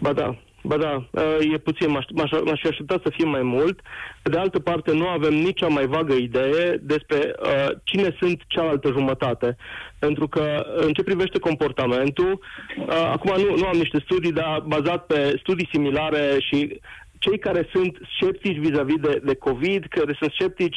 Ba 0.00 0.12
da, 0.12 0.36
Ba 0.66 0.76
da, 0.76 1.08
uh, 1.10 1.52
e 1.52 1.58
puțin, 1.58 1.90
m-aș, 1.90 2.04
m-aș, 2.14 2.30
m-aș 2.44 2.60
fi 2.60 2.66
așteptat 2.66 3.02
să 3.02 3.12
fie 3.16 3.24
mai 3.24 3.42
mult. 3.42 3.80
De 4.22 4.38
altă 4.38 4.58
parte, 4.58 4.92
nu 4.92 5.08
avem 5.08 5.34
nici 5.34 5.62
o 5.62 5.70
mai 5.70 5.86
vagă 5.86 6.14
idee 6.14 6.76
despre 6.80 7.34
uh, 7.42 7.68
cine 7.84 8.16
sunt 8.18 8.42
cealaltă 8.46 8.88
jumătate. 8.90 9.56
Pentru 9.98 10.28
că, 10.28 10.66
în 10.76 10.92
ce 10.92 11.02
privește 11.02 11.38
comportamentul, 11.38 12.40
uh, 12.78 13.10
acum 13.12 13.32
nu, 13.36 13.56
nu 13.56 13.66
am 13.66 13.76
niște 13.76 14.00
studii, 14.04 14.32
dar 14.32 14.62
bazat 14.66 15.06
pe 15.06 15.38
studii 15.40 15.68
similare 15.72 16.36
și 16.38 16.80
cei 17.26 17.38
care 17.38 17.68
sunt 17.72 17.98
sceptici 18.14 18.58
vis-a-vis 18.58 19.00
de, 19.00 19.20
de 19.24 19.34
COVID, 19.34 19.86
care 19.88 20.16
sunt 20.18 20.32
sceptici, 20.32 20.76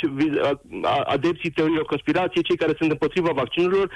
adepții 1.03 1.49
teoriilor 1.49 1.85
conspirației, 1.85 2.43
cei 2.43 2.57
care 2.57 2.73
sunt 2.77 2.91
împotriva 2.91 3.31
vaccinurilor, 3.31 3.89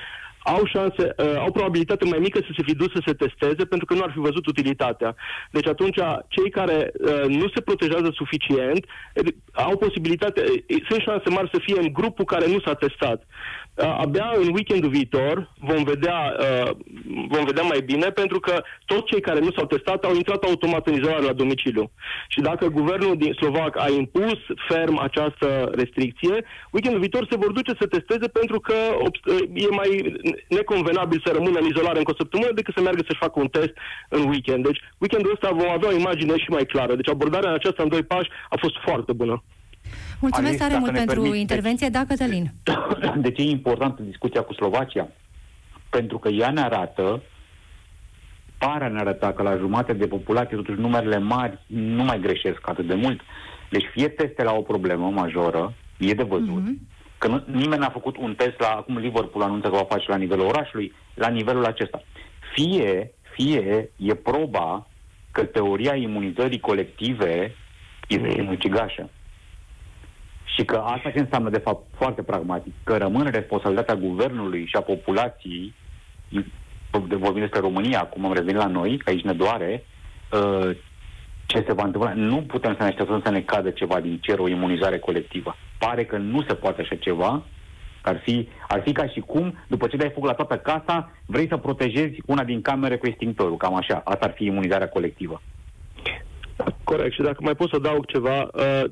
au 0.44 0.66
șanse, 0.66 1.16
uh, 1.18 1.36
au 1.38 1.52
probabilitate 1.52 2.06
mai 2.06 2.20
mică 2.20 2.39
să 2.39 2.52
se 2.58 2.63
fi 2.63 2.76
dus 2.76 2.92
să 2.92 3.02
se 3.06 3.13
testeze 3.13 3.66
pentru 3.66 3.86
că 3.86 3.94
nu 3.94 4.04
ar 4.04 4.12
fi 4.12 4.20
văzut 4.20 4.46
utilitatea. 4.46 5.16
Deci 5.52 5.68
atunci 5.68 6.00
cei 6.28 6.50
care 6.50 6.92
uh, 6.94 7.26
nu 7.28 7.48
se 7.54 7.62
protejează 7.62 8.10
suficient 8.13 8.86
au 9.52 9.78
posibilitate, 9.78 10.42
sunt 10.89 11.02
șanse 11.02 11.30
mari 11.30 11.50
să 11.54 11.60
fie 11.62 11.80
în 11.80 11.94
grupul 11.94 12.26
care 12.26 12.48
nu 12.48 12.60
s-a 12.60 12.74
testat. 12.74 13.28
Uh, 13.75 13.95
abia 13.97 14.34
în 14.36 14.53
weekendul 14.53 14.89
viitor 14.89 15.51
vom 15.60 15.84
vedea, 15.84 16.36
uh, 16.39 16.71
vom 17.27 17.45
vedea 17.45 17.63
mai 17.63 17.82
bine 17.86 18.08
pentru 18.10 18.39
că 18.39 18.63
toți 18.86 19.06
cei 19.06 19.21
care 19.21 19.39
nu 19.39 19.51
s-au 19.51 19.65
testat 19.65 20.03
au 20.03 20.15
intrat 20.15 20.43
automat 20.43 20.88
în 20.88 20.93
izolare 20.93 21.23
la 21.23 21.34
domiciliu. 21.34 21.91
Și 22.27 22.39
dacă 22.41 22.67
guvernul 22.67 23.17
din 23.17 23.34
Slovac 23.34 23.77
a 23.79 23.89
impus 23.89 24.38
ferm 24.67 24.97
această 24.97 25.71
restricție, 25.75 26.45
weekendul 26.71 26.99
viitor 26.99 27.27
se 27.29 27.38
vor 27.38 27.51
duce 27.51 27.71
să 27.79 27.88
testeze 27.88 28.27
pentru 28.27 28.60
că 28.60 28.75
uh, 29.01 29.38
e 29.53 29.67
mai 29.69 30.17
neconvenabil 30.49 31.21
să 31.25 31.32
rămână 31.34 31.60
în 31.60 31.65
izolare 31.65 31.97
încă 31.97 32.12
o 32.12 32.21
săptămână 32.21 32.51
decât 32.51 32.73
să 32.73 32.82
meargă 32.82 33.01
să-și 33.06 33.23
facă 33.25 33.39
un 33.39 33.47
test 33.47 33.73
în 34.10 34.29
weekend. 34.29 34.65
Deci 34.65 34.82
weekendul 34.97 35.32
ăsta 35.32 35.49
vom 35.51 35.69
avea 35.69 35.89
o 35.89 35.97
imagine 35.97 36.38
și 36.38 36.49
mai 36.49 36.65
clară. 36.65 36.95
Deci 36.95 37.10
abordarea 37.10 37.53
aceasta 37.53 37.84
în 37.84 37.89
doi 37.89 38.03
pași 38.03 38.29
a 38.49 38.56
fost 38.60 38.75
foarte 38.86 39.13
bună. 39.13 39.43
Mulțumesc 40.23 40.57
tare 40.57 40.77
mult 40.77 40.91
pentru 40.91 41.21
permite, 41.21 41.38
intervenție. 41.38 41.89
Da, 41.89 42.05
Cătălin. 42.05 42.51
De 43.15 43.31
ce 43.31 43.41
e 43.41 43.49
importantă 43.49 44.01
discuția 44.01 44.41
cu 44.41 44.53
Slovacia? 44.53 45.07
Pentru 45.89 46.17
că 46.17 46.29
ea 46.29 46.49
ne 46.51 46.62
arată, 46.62 47.21
pare 48.57 48.88
ne 48.88 48.99
arăta 48.99 49.33
că 49.33 49.43
la 49.43 49.57
jumate 49.57 49.93
de 49.93 50.07
populație, 50.07 50.55
totuși 50.55 50.79
numerele 50.79 51.17
mari 51.17 51.59
nu 51.67 52.03
mai 52.03 52.19
greșesc 52.19 52.69
atât 52.69 52.88
de 52.88 52.93
mult. 52.93 53.21
Deci 53.69 53.86
fie 53.93 54.07
teste 54.07 54.43
la 54.43 54.53
o 54.53 54.62
problemă 54.62 55.09
majoră, 55.09 55.73
e 55.97 56.13
de 56.13 56.23
văzut, 56.23 56.63
mm-hmm. 56.63 57.17
că 57.17 57.27
nu, 57.27 57.43
nimeni 57.45 57.81
n-a 57.81 57.89
făcut 57.89 58.17
un 58.17 58.36
test 58.36 58.59
la, 58.59 58.67
acum 58.67 58.97
Liverpool 58.97 59.43
anunță 59.43 59.69
că 59.69 59.75
va 59.75 59.88
face 59.89 60.05
la 60.07 60.17
nivelul 60.17 60.45
orașului, 60.45 60.93
la 61.13 61.27
nivelul 61.27 61.65
acesta. 61.65 62.03
Fie, 62.53 63.13
fie 63.36 63.89
e 63.97 64.13
proba 64.13 64.88
că 65.31 65.43
teoria 65.43 65.95
imunizării 65.95 66.59
colective 66.59 67.55
este 68.07 68.29
sinucigașă. 68.29 69.09
Și 70.56 70.66
că 70.66 70.76
asta 70.76 71.10
ce 71.10 71.20
înseamnă, 71.20 71.50
de 71.50 71.58
fapt, 71.58 71.86
foarte 71.96 72.22
pragmatic, 72.24 72.74
că 72.84 72.98
rămâne 72.98 73.30
responsabilitatea 73.30 73.96
guvernului 73.96 74.66
și 74.66 74.76
a 74.76 74.82
populației, 74.82 75.74
vorbim 77.00 77.42
despre 77.42 77.60
România, 77.60 78.00
acum 78.00 78.26
am 78.26 78.34
revenit 78.34 78.62
la 78.62 78.68
noi, 78.68 78.98
că 78.98 79.10
aici 79.10 79.24
ne 79.24 79.34
doare, 79.34 79.86
uh, 80.32 80.76
ce 81.46 81.63
se 81.68 81.74
va 81.74 81.84
întâmpla. 81.84 82.13
Nu 82.13 82.42
putem 82.42 82.72
să 82.72 82.84
ne 82.84 82.88
așteptăm 82.88 83.22
să 83.24 83.30
ne 83.30 83.42
cadă 83.42 83.70
ceva 83.70 84.00
din 84.00 84.20
cer, 84.22 84.39
o 84.39 84.48
imunizare 84.48 85.00
colectivă. 85.00 85.56
Pare 85.78 86.06
că 86.06 86.18
nu 86.18 86.44
se 86.48 86.54
poate 86.54 86.82
așa 86.82 86.96
ceva, 86.96 87.44
ar 88.02 88.20
fi, 88.24 88.48
ar 88.68 88.82
fi 88.82 88.92
ca 88.92 89.08
și 89.08 89.20
cum, 89.20 89.58
după 89.68 89.88
ce 89.88 89.98
dai 89.98 90.12
foc 90.13 90.26
la 90.26 90.34
toată 90.34 90.58
casa, 90.58 91.12
vrei 91.26 91.48
să 91.48 91.58
protejezi 91.58 92.22
una 92.26 92.44
din 92.44 92.62
camere 92.62 92.98
cu 92.98 93.08
extinctorul. 93.08 93.58
Cam 93.58 93.76
așa. 93.76 94.02
Asta 94.06 94.26
ar 94.26 94.34
fi 94.36 94.46
imunizarea 94.46 94.89
colectivă. 94.89 95.42
Corect. 96.84 97.13
Și 97.13 97.22
dacă 97.22 97.38
mai 97.39 97.56
pot 97.56 97.70
să 97.70 97.80
dau 97.80 98.04
ceva, 98.04 98.50
uh, 98.54 98.84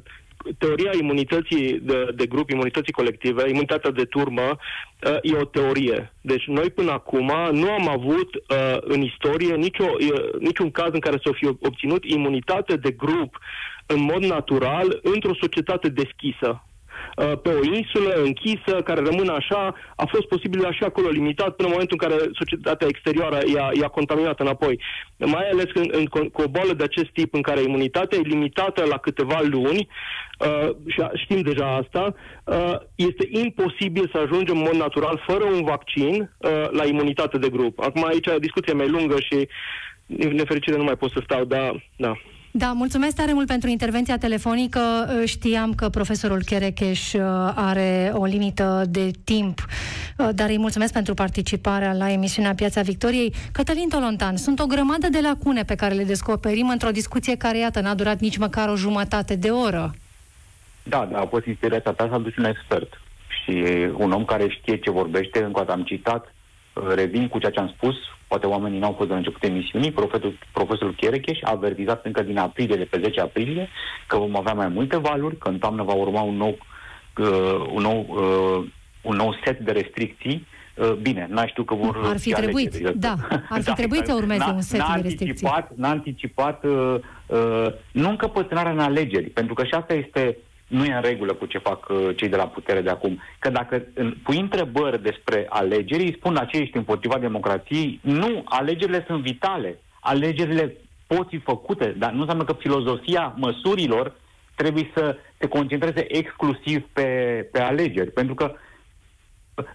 teoria 0.57 0.91
imunității 0.99 1.79
de, 1.79 2.11
de 2.15 2.25
grup, 2.25 2.49
imunității 2.49 2.93
colective, 2.93 3.49
imunitatea 3.49 3.91
de 3.91 4.03
turmă, 4.03 4.41
uh, 4.41 5.17
e 5.21 5.35
o 5.35 5.45
teorie. 5.45 6.13
Deci 6.21 6.45
noi 6.45 6.69
până 6.69 6.91
acum 6.91 7.31
nu 7.51 7.69
am 7.71 7.87
avut 7.87 8.35
uh, 8.35 8.77
în 8.79 9.01
istorie 9.01 9.55
nicio, 9.55 9.85
uh, 9.99 10.39
niciun 10.39 10.71
caz 10.71 10.89
în 10.93 10.99
care 10.99 11.19
să 11.23 11.31
fi 11.33 11.45
obținut 11.45 12.03
imunitate 12.05 12.75
de 12.75 12.91
grup 12.91 13.37
în 13.85 14.01
mod 14.01 14.23
natural 14.23 14.99
într-o 15.03 15.35
societate 15.39 15.89
deschisă. 15.89 16.65
Uh, 17.15 17.31
pe 17.41 17.49
o 17.49 17.75
insulă 17.75 18.13
închisă, 18.13 18.81
care 18.83 19.01
rămâne 19.01 19.31
așa, 19.31 19.75
a 19.95 20.05
fost 20.05 20.27
posibil 20.27 20.65
așa 20.65 20.85
acolo 20.85 21.09
limitat 21.09 21.55
până 21.55 21.67
în 21.67 21.73
momentul 21.73 21.97
în 21.99 22.07
care 22.07 22.29
societatea 22.33 22.87
exterioară 22.87 23.39
i-a, 23.55 23.69
i-a 23.81 23.87
contaminat 23.87 24.39
înapoi. 24.39 24.79
Mai 25.17 25.49
ales 25.51 25.69
în, 25.73 25.89
în, 25.91 26.05
cu 26.05 26.41
o 26.41 26.47
boală 26.47 26.73
de 26.73 26.83
acest 26.83 27.09
tip 27.09 27.33
în 27.33 27.41
care 27.41 27.61
imunitatea 27.61 28.17
e 28.17 28.27
limitată 28.27 28.85
la 28.85 28.97
câteva 28.97 29.39
luni, 29.43 29.87
uh, 30.39 30.69
și 30.87 31.01
știm 31.13 31.41
deja 31.41 31.75
asta, 31.75 32.15
uh, 32.43 32.75
este 32.95 33.27
imposibil 33.29 34.09
să 34.13 34.17
ajungem 34.17 34.57
în 34.57 34.63
mod 34.63 34.75
natural, 34.75 35.23
fără 35.27 35.43
un 35.43 35.63
vaccin, 35.63 36.31
uh, 36.37 36.69
la 36.69 36.85
imunitate 36.85 37.37
de 37.37 37.49
grup. 37.49 37.79
Acum 37.79 38.05
aici 38.05 38.27
discuția 38.39 38.73
mai 38.73 38.89
lungă 38.89 39.15
și 39.19 39.47
nefericire 40.15 40.77
nu 40.77 40.83
mai 40.83 40.97
pot 40.97 41.11
să 41.11 41.21
stau, 41.23 41.43
dar 41.45 41.83
da. 41.95 42.13
Da, 42.53 42.71
mulțumesc 42.71 43.15
tare 43.15 43.33
mult 43.33 43.47
pentru 43.47 43.69
intervenția 43.69 44.17
telefonică. 44.17 44.79
Știam 45.25 45.73
că 45.73 45.89
profesorul 45.89 46.43
Cherecheș 46.43 47.13
uh, 47.13 47.21
are 47.55 48.11
o 48.13 48.25
limită 48.25 48.83
de 48.89 49.11
timp, 49.23 49.59
uh, 50.17 50.29
dar 50.35 50.49
îi 50.49 50.57
mulțumesc 50.57 50.93
pentru 50.93 51.13
participarea 51.13 51.93
la 51.93 52.11
emisiunea 52.11 52.53
Piața 52.53 52.81
Victoriei. 52.81 53.33
Cătălin 53.51 53.89
Tolontan, 53.89 54.37
sunt 54.37 54.59
o 54.59 54.65
grămadă 54.65 55.07
de 55.09 55.19
lacune 55.21 55.63
pe 55.63 55.75
care 55.75 55.93
le 55.93 56.03
descoperim 56.03 56.69
într-o 56.69 56.89
discuție 56.89 57.35
care, 57.35 57.57
iată, 57.57 57.81
n-a 57.81 57.95
durat 57.95 58.19
nici 58.19 58.37
măcar 58.37 58.69
o 58.69 58.75
jumătate 58.75 59.35
de 59.35 59.49
oră. 59.49 59.93
Da, 60.83 61.07
da, 61.11 61.19
a 61.19 61.25
fost 61.25 61.45
inspirația 61.45 61.91
ta 61.91 62.07
să 62.09 62.13
aduci 62.13 62.37
un 62.37 62.45
expert 62.45 63.01
și 63.43 63.65
un 63.97 64.11
om 64.11 64.25
care 64.25 64.47
știe 64.49 64.77
ce 64.77 64.91
vorbește, 64.91 65.43
încă 65.43 65.65
am 65.69 65.83
citat, 65.83 66.35
revin 66.73 67.27
cu 67.27 67.39
ceea 67.39 67.51
ce 67.51 67.59
am 67.59 67.73
spus, 67.75 67.95
poate 68.27 68.45
oamenii 68.45 68.79
n-au 68.79 68.91
fost 68.91 69.07
de 69.07 69.13
la 69.13 69.17
început 69.17 69.43
emisiunii, 69.43 69.91
profesorul, 69.91 70.37
profesorul 70.51 70.93
Cherecheș 70.93 71.39
a 71.41 71.51
avertizat 71.51 72.05
încă 72.05 72.21
din 72.21 72.37
aprilie, 72.37 72.75
de 72.75 72.83
pe 72.83 72.99
10 73.03 73.21
aprilie, 73.21 73.69
că 74.07 74.17
vom 74.17 74.37
avea 74.37 74.53
mai 74.53 74.67
multe 74.67 74.97
valuri, 74.97 75.37
că 75.37 75.49
în 75.49 75.57
toamnă 75.57 75.83
va 75.83 75.93
urma 75.93 76.21
un 76.21 76.35
nou, 76.35 76.57
uh, 77.17 77.67
un 77.73 77.81
nou, 77.81 78.05
uh, 78.09 78.69
un 79.01 79.15
nou 79.15 79.35
set 79.43 79.59
de 79.59 79.71
restricții. 79.71 80.47
Uh, 80.75 80.91
bine, 80.91 81.27
n-aș 81.29 81.49
știu 81.49 81.63
că 81.63 81.75
vor... 81.75 82.01
Ar 82.03 82.19
fi 82.19 82.31
trebuit, 82.31 82.73
alegeri. 82.73 82.99
da, 82.99 83.15
ar 83.49 83.59
fi 83.59 83.67
da, 83.71 83.73
trebuit 83.73 84.05
să 84.05 84.13
urmeze 84.13 84.43
un 84.53 84.61
set 84.61 84.79
de 84.79 85.01
restricții. 85.01 85.47
Anticipat, 85.47 85.71
n-a 85.75 85.89
anticipat 85.89 86.63
uh, 86.63 86.95
uh, 87.25 87.65
nu 87.91 88.09
încăpățânarea 88.09 88.71
în 88.71 88.79
alegeri, 88.79 89.29
pentru 89.29 89.53
că 89.53 89.63
și 89.63 89.73
asta 89.73 89.93
este 89.93 90.37
nu 90.71 90.83
e 90.83 90.93
în 90.93 91.01
regulă 91.01 91.33
cu 91.33 91.45
ce 91.45 91.57
fac 91.57 91.89
uh, 91.89 92.09
cei 92.15 92.29
de 92.29 92.35
la 92.35 92.47
putere 92.47 92.81
de 92.81 92.89
acum. 92.89 93.19
Că 93.39 93.49
dacă 93.49 93.83
pui 94.23 94.39
întrebări 94.39 95.01
despre 95.01 95.45
alegeri, 95.49 96.03
îi 96.03 96.15
spun 96.17 96.33
la 96.33 96.45
cei 96.45 96.61
ești 96.61 96.77
împotriva 96.77 97.17
democrației, 97.17 97.99
nu, 98.03 98.41
alegerile 98.45 99.03
sunt 99.07 99.21
vitale. 99.21 99.79
Alegerile 99.99 100.75
pot 101.07 101.27
fi 101.27 101.37
făcute, 101.37 101.95
dar 101.97 102.11
nu 102.11 102.19
înseamnă 102.19 102.43
că 102.43 102.55
filozofia 102.59 103.33
măsurilor 103.37 104.15
trebuie 104.55 104.91
să 104.95 105.17
se 105.37 105.47
concentreze 105.47 106.17
exclusiv 106.17 106.85
pe, 106.93 107.03
pe 107.51 107.61
alegeri. 107.61 108.11
Pentru 108.11 108.33
că 108.33 108.55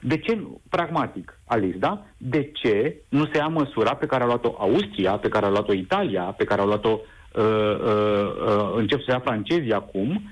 de 0.00 0.18
ce, 0.18 0.46
pragmatic, 0.68 1.40
Alice, 1.46 1.78
da? 1.78 2.04
De 2.16 2.50
ce 2.52 2.96
nu 3.09 3.24
se 3.24 3.38
ia 3.38 3.46
măsura 3.46 3.94
pe 3.94 4.06
care 4.06 4.22
a 4.22 4.26
luat-o 4.26 4.54
Austria, 4.59 5.12
pe 5.12 5.28
care 5.28 5.46
a 5.46 5.48
luat-o 5.48 5.72
Italia, 5.72 6.22
pe 6.22 6.44
care 6.44 6.61
a 6.61 6.64
luat-o 6.64 6.98
uh, 7.32 7.42
uh, 7.42 8.32
uh, 8.46 8.72
încep 8.74 8.98
să 8.98 9.11
ia 9.11 9.20
francezii 9.20 9.72
acum, 9.72 10.22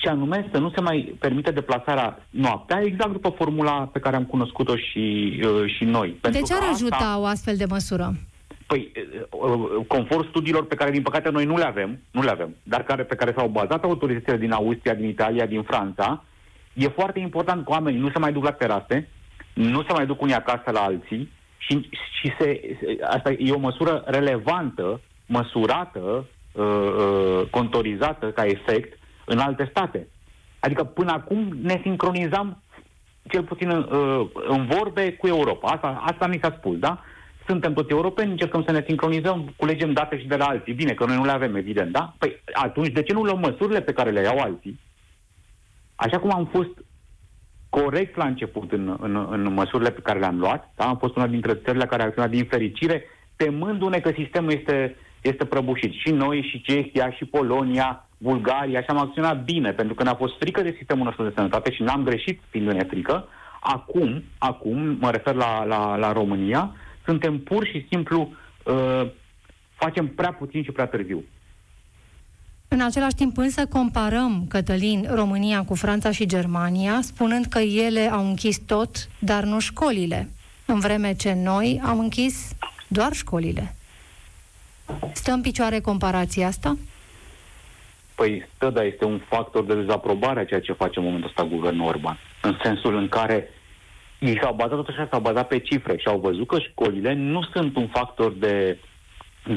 și 0.00 0.08
anume 0.08 0.48
să 0.52 0.58
nu 0.58 0.70
se 0.70 0.80
mai 0.80 1.16
permite 1.18 1.50
deplasarea 1.50 2.26
noaptea, 2.30 2.80
exact 2.82 3.12
după 3.12 3.28
formula 3.28 3.72
pe 3.92 3.98
care 3.98 4.16
am 4.16 4.24
cunoscut-o 4.24 4.76
și, 4.76 5.34
uh, 5.44 5.74
și 5.76 5.84
noi. 5.84 6.08
Pentru 6.08 6.40
de 6.40 6.46
ce 6.46 6.54
ar 6.54 6.68
ajuta 6.72 6.96
asta, 6.96 7.18
o 7.18 7.24
astfel 7.24 7.56
de 7.56 7.64
măsură? 7.68 8.14
Păi, 8.66 8.92
uh, 9.30 9.52
uh, 9.52 9.86
conform 9.86 10.28
studiilor 10.28 10.66
pe 10.66 10.74
care, 10.74 10.90
din 10.90 11.02
păcate, 11.02 11.30
noi 11.30 11.44
nu 11.44 11.56
le 11.56 11.64
avem, 11.64 11.98
nu 12.10 12.22
le 12.22 12.30
avem, 12.30 12.54
dar 12.62 12.82
care, 12.82 13.02
pe 13.02 13.14
care 13.14 13.34
s-au 13.36 13.48
bazat 13.48 13.84
autoritățile 13.84 14.36
din 14.36 14.52
Austria, 14.52 14.94
din 14.94 15.08
Italia, 15.08 15.46
din 15.46 15.62
Franța, 15.62 16.24
e 16.72 16.88
foarte 16.88 17.18
important 17.18 17.64
că 17.64 17.70
oamenii 17.70 18.00
nu 18.00 18.10
se 18.10 18.18
mai 18.18 18.32
duc 18.32 18.44
la 18.44 18.52
terase, 18.52 19.08
nu 19.52 19.82
se 19.82 19.92
mai 19.92 20.06
duc 20.06 20.22
unii 20.22 20.34
acasă 20.34 20.70
la 20.70 20.80
alții 20.80 21.30
și, 21.58 21.88
și 22.20 22.32
se, 22.38 22.76
asta 23.10 23.30
e 23.30 23.52
o 23.52 23.58
măsură 23.58 24.02
relevantă, 24.06 25.00
măsurată, 25.26 26.26
uh, 26.52 26.64
uh, 26.64 27.46
contorizată 27.50 28.26
ca 28.26 28.44
efect 28.44 28.98
în 29.26 29.38
alte 29.38 29.66
state. 29.70 30.08
Adică 30.58 30.84
până 30.84 31.12
acum 31.12 31.58
ne 31.62 31.80
sincronizam 31.82 32.62
cel 33.28 33.42
puțin 33.42 33.70
în, 33.70 33.88
uh, 33.98 34.28
în 34.48 34.66
vorbe 34.66 35.12
cu 35.12 35.26
Europa. 35.26 35.68
Asta, 35.68 36.02
asta 36.06 36.26
mi 36.26 36.38
s-a 36.42 36.54
spus, 36.58 36.78
da? 36.78 37.02
Suntem 37.46 37.72
toți 37.72 37.90
europeni, 37.90 38.30
încercăm 38.30 38.62
să 38.64 38.72
ne 38.72 38.84
sincronizăm, 38.86 39.52
culegem 39.56 39.92
date 39.92 40.18
și 40.18 40.26
de 40.26 40.36
la 40.36 40.44
alții. 40.44 40.72
Bine, 40.72 40.92
că 40.92 41.04
noi 41.04 41.16
nu 41.16 41.24
le 41.24 41.30
avem, 41.30 41.54
evident, 41.54 41.92
da? 41.92 42.14
Păi 42.18 42.42
atunci, 42.52 42.92
de 42.92 43.02
ce 43.02 43.12
nu 43.12 43.22
luăm 43.22 43.38
măsurile 43.38 43.80
pe 43.80 43.92
care 43.92 44.10
le 44.10 44.20
iau 44.20 44.38
alții? 44.38 44.80
Așa 45.94 46.18
cum 46.18 46.34
am 46.34 46.46
fost 46.46 46.70
corect 47.68 48.16
la 48.16 48.24
început 48.24 48.72
în, 48.72 48.96
în, 49.00 49.26
în 49.30 49.52
măsurile 49.52 49.90
pe 49.90 50.00
care 50.00 50.18
le-am 50.18 50.38
luat, 50.38 50.72
da? 50.76 50.84
am 50.84 50.96
fost 50.96 51.16
una 51.16 51.26
dintre 51.26 51.54
țările 51.54 51.86
care 51.86 52.02
a 52.02 52.04
acționat 52.04 52.30
din 52.30 52.44
fericire, 52.44 53.04
temându-ne 53.36 54.00
că 54.00 54.12
sistemul 54.16 54.52
este, 54.52 54.96
este 55.22 55.44
prăbușit. 55.44 55.92
Și 55.92 56.10
noi, 56.10 56.48
și 56.50 56.62
Cehia, 56.62 57.10
și 57.10 57.24
Polonia, 57.24 58.05
Bulgaria 58.18 58.80
și 58.80 58.88
am 58.88 58.98
acționat 58.98 59.44
bine, 59.44 59.72
pentru 59.72 59.94
că 59.94 60.02
ne-a 60.02 60.14
fost 60.14 60.34
frică 60.38 60.62
de 60.62 60.74
sistemul 60.76 61.04
nostru 61.04 61.24
de 61.24 61.32
sănătate 61.34 61.72
și 61.72 61.82
n-am 61.82 62.04
greșit 62.04 62.40
fiindu-ne 62.50 62.84
frică. 62.84 63.28
Acum, 63.60 64.22
acum, 64.38 64.96
mă 65.00 65.10
refer 65.10 65.34
la, 65.34 65.64
la, 65.64 65.96
la 65.96 66.12
România, 66.12 66.74
suntem 67.04 67.38
pur 67.38 67.66
și 67.66 67.86
simplu 67.90 68.32
uh, 68.64 69.06
facem 69.74 70.08
prea 70.08 70.32
puțin 70.32 70.62
și 70.62 70.72
prea 70.72 70.86
târziu. 70.86 71.24
În 72.68 72.80
același 72.80 73.14
timp 73.14 73.36
însă 73.36 73.66
comparăm, 73.66 74.46
Cătălin, 74.48 75.06
România 75.10 75.64
cu 75.64 75.74
Franța 75.74 76.10
și 76.10 76.26
Germania, 76.26 77.00
spunând 77.02 77.44
că 77.46 77.58
ele 77.58 78.10
au 78.10 78.26
închis 78.26 78.58
tot, 78.58 79.08
dar 79.18 79.44
nu 79.44 79.58
școlile. 79.58 80.28
în 80.66 80.78
vreme 80.78 81.14
ce 81.14 81.32
noi 81.32 81.80
am 81.84 81.98
închis 81.98 82.52
doar 82.88 83.12
școlile. 83.12 83.74
Stă 85.12 85.32
în 85.32 85.40
picioare 85.40 85.80
comparația 85.80 86.46
asta? 86.46 86.76
Păi 88.16 88.48
stă, 88.54 88.70
dar 88.70 88.84
este 88.84 89.04
un 89.04 89.20
factor 89.28 89.64
de 89.64 89.74
dezaprobare 89.74 90.40
a 90.40 90.44
ceea 90.44 90.60
ce 90.60 90.72
face 90.72 90.98
în 90.98 91.04
momentul 91.04 91.28
ăsta 91.28 91.54
guvernul 91.54 91.86
Orban. 91.86 92.18
În 92.42 92.56
sensul 92.62 92.96
în 92.96 93.08
care 93.08 93.48
ei 94.18 94.38
s-au 94.42 94.54
bazat 94.54 94.76
tot 94.76 94.88
așa, 94.88 95.08
s-au 95.10 95.20
bazat 95.20 95.48
pe 95.48 95.58
cifre 95.58 95.96
și 95.96 96.06
au 96.06 96.18
văzut 96.18 96.46
că 96.46 96.58
școlile 96.58 97.12
nu 97.12 97.42
sunt 97.52 97.76
un 97.76 97.88
factor 97.88 98.32
de, 98.32 98.78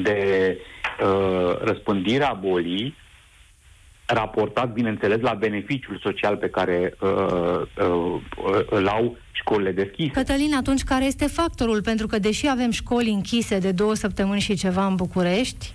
de 0.02 0.58
uh, 1.02 1.58
răspândire 1.60 2.24
a 2.24 2.32
bolii, 2.32 2.96
raportat, 4.06 4.72
bineînțeles, 4.72 5.20
la 5.20 5.34
beneficiul 5.34 6.00
social 6.02 6.36
pe 6.36 6.48
care 6.48 6.94
uh, 7.00 7.60
uh, 7.84 8.20
îl 8.66 8.88
au 8.88 9.16
școlile 9.32 9.72
deschise. 9.72 10.10
Cătălin, 10.10 10.54
atunci 10.54 10.82
care 10.82 11.04
este 11.04 11.26
factorul? 11.26 11.82
Pentru 11.82 12.06
că 12.06 12.18
deși 12.18 12.48
avem 12.48 12.70
școli 12.70 13.10
închise 13.10 13.58
de 13.58 13.72
două 13.72 13.94
săptămâni 13.94 14.40
și 14.40 14.56
ceva 14.56 14.86
în 14.86 14.94
București, 14.94 15.72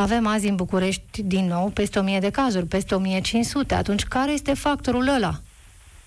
avem 0.00 0.26
azi 0.26 0.48
în 0.48 0.56
București 0.56 1.22
din 1.22 1.46
nou 1.46 1.70
peste 1.74 1.98
1000 1.98 2.18
de 2.18 2.30
cazuri, 2.30 2.66
peste 2.66 2.94
1500. 2.94 3.74
Atunci 3.74 4.02
care 4.02 4.32
este 4.32 4.54
factorul 4.54 5.08
ăla? 5.16 5.32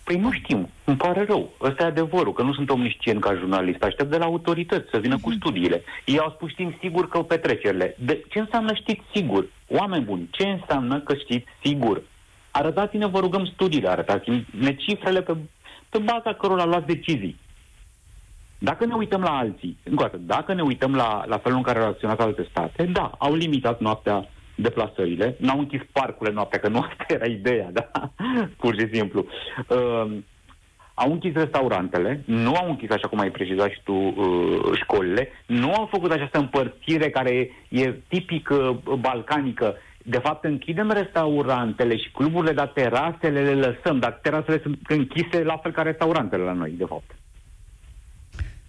Păi 0.03 0.17
nu 0.17 0.31
știm, 0.31 0.69
îmi 0.83 0.97
pare 0.97 1.25
rău. 1.25 1.49
Ăsta 1.61 1.83
e 1.83 1.85
adevărul, 1.85 2.33
că 2.33 2.41
nu 2.41 2.53
sunt 2.53 2.69
omniscient 2.69 3.21
ca 3.21 3.35
jurnalist. 3.35 3.83
Aștept 3.83 4.09
de 4.09 4.17
la 4.17 4.25
autorități 4.25 4.89
să 4.91 4.97
vină 4.97 5.17
uh-huh. 5.17 5.21
cu 5.21 5.29
mhm. 5.29 5.37
studiile. 5.37 5.83
Ei 6.05 6.19
au 6.19 6.31
spus 6.35 6.49
știm 6.49 6.77
sigur 6.79 7.09
că 7.09 7.19
petrecerile. 7.19 7.95
De 7.99 8.23
ce 8.29 8.39
înseamnă 8.39 8.73
știți 8.73 9.01
sigur? 9.13 9.47
Oameni 9.67 10.03
buni, 10.03 10.27
ce 10.31 10.43
înseamnă 10.47 10.99
că 10.99 11.13
știți 11.15 11.47
sigur? 11.63 12.01
Arătați-ne, 12.51 13.05
vă 13.05 13.19
rugăm, 13.19 13.45
studiile, 13.45 13.89
arătați-ne 13.89 14.75
cifrele 14.75 15.21
pe, 15.21 15.35
pe 15.89 15.97
baza 15.97 16.33
cărora 16.33 16.65
luați 16.65 16.85
decizii. 16.85 17.39
Dacă 18.69 18.85
ne 18.85 18.93
uităm 18.93 19.21
la 19.21 19.37
alții, 19.37 19.77
încă 19.83 20.03
o 20.03 20.07
dată, 20.07 20.17
dacă 20.25 20.53
ne 20.53 20.61
uităm 20.61 20.95
la, 20.95 21.23
la 21.25 21.37
felul 21.37 21.57
în 21.57 21.63
care 21.63 21.77
au 21.77 21.83
reacționat 21.83 22.19
alte 22.19 22.47
state, 22.49 22.83
da, 22.83 23.11
au 23.17 23.33
limitat 23.33 23.79
noaptea 23.79 24.29
deplasările, 24.55 25.35
n-au 25.39 25.59
închis 25.59 25.81
parcurile 25.91 26.35
noaptea, 26.35 26.59
că 26.59 26.67
nu 26.67 26.79
asta 26.79 27.05
era 27.07 27.25
ideea, 27.25 27.69
da? 27.71 27.91
Pur 28.61 28.75
și 28.79 28.87
simplu. 28.93 29.25
Uh, 29.67 30.11
au 30.93 31.11
închis 31.11 31.33
restaurantele, 31.33 32.23
nu 32.25 32.55
au 32.55 32.69
închis, 32.69 32.89
așa 32.89 33.07
cum 33.07 33.19
ai 33.19 33.31
precizat 33.31 33.69
și 33.69 33.81
tu, 33.83 33.93
uh, 33.93 34.77
școlile, 34.81 35.29
nu 35.45 35.73
au 35.73 35.85
făcut 35.85 36.11
această 36.11 36.37
împărțire 36.37 37.09
care 37.09 37.49
e 37.69 37.93
tipic 38.07 38.49
uh, 38.49 38.69
balcanică. 38.99 39.75
De 40.03 40.17
fapt, 40.17 40.43
închidem 40.43 40.91
restaurantele 40.91 41.97
și 41.97 42.11
cluburile, 42.11 42.53
dar 42.53 42.67
terasele 42.67 43.41
le 43.41 43.53
lăsăm, 43.53 43.99
dar 43.99 44.11
terasele 44.21 44.59
sunt 44.61 44.79
închise 44.87 45.43
la 45.43 45.57
fel 45.57 45.71
ca 45.71 45.81
restaurantele 45.81 46.43
la 46.43 46.53
noi, 46.53 46.71
de 46.71 46.85
fapt. 46.85 47.11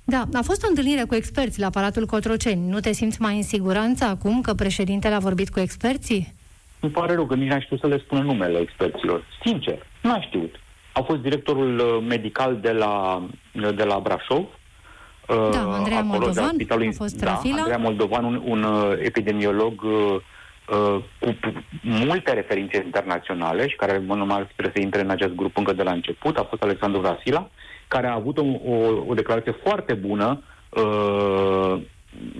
Da, 0.04 0.22
a 0.32 0.42
fost 0.42 0.64
o 0.64 0.66
întâlnire 0.68 1.04
cu 1.04 1.14
experți 1.14 1.60
la 1.60 1.70
Palatul 1.70 2.06
Cotroceni. 2.06 2.68
Nu 2.68 2.80
te 2.80 2.92
simți 2.92 3.20
mai 3.20 3.36
în 3.36 3.42
siguranță 3.42 4.04
acum 4.04 4.40
că 4.40 4.54
președintele 4.54 5.14
a 5.14 5.18
vorbit 5.18 5.48
cu 5.50 5.60
experții? 5.60 6.34
Îmi 6.80 6.92
pare 6.92 7.14
rău 7.14 7.26
că 7.26 7.34
nici 7.34 7.48
n-a 7.48 7.60
știut 7.60 7.80
să 7.80 7.86
le 7.86 7.98
spună 7.98 8.20
numele 8.20 8.58
experților. 8.58 9.24
Sincer, 9.44 9.86
n-a 10.02 10.20
știut. 10.20 10.54
A 10.92 11.00
fost 11.00 11.20
directorul 11.20 11.78
uh, 11.78 12.04
medical 12.08 12.58
de 12.60 12.72
la, 12.72 13.22
uh, 13.54 13.74
de 13.76 13.84
la 13.84 13.98
Brașov. 13.98 14.38
Uh, 14.38 15.48
da, 15.52 15.72
Andreea 15.72 16.02
Moldovan 16.02 16.56
a 16.68 16.90
fost 16.94 17.16
da, 17.16 17.30
Rafila. 17.30 17.56
Andreea 17.56 17.78
Moldovan, 17.78 18.24
un, 18.24 18.42
un 18.44 18.66
epidemiolog 19.02 19.82
uh, 19.82 21.02
cu 21.18 21.36
multe 21.82 22.32
referințe 22.32 22.82
internaționale 22.84 23.68
și 23.68 23.76
care, 23.76 24.02
mă 24.06 24.14
normal, 24.14 24.44
trebuie 24.44 24.72
să 24.76 24.82
intre 24.82 25.00
în 25.00 25.10
acest 25.10 25.34
grup 25.34 25.56
încă 25.56 25.72
de 25.72 25.82
la 25.82 25.92
început. 25.92 26.36
A 26.36 26.46
fost 26.50 26.62
Alexandru 26.62 27.00
Rasila 27.00 27.50
care 27.88 28.06
a 28.06 28.14
avut 28.14 28.38
o, 28.38 28.44
o, 28.64 28.74
o 29.06 29.14
declarație 29.14 29.52
foarte 29.62 29.94
bună. 29.94 30.42
Uh, 30.68 31.82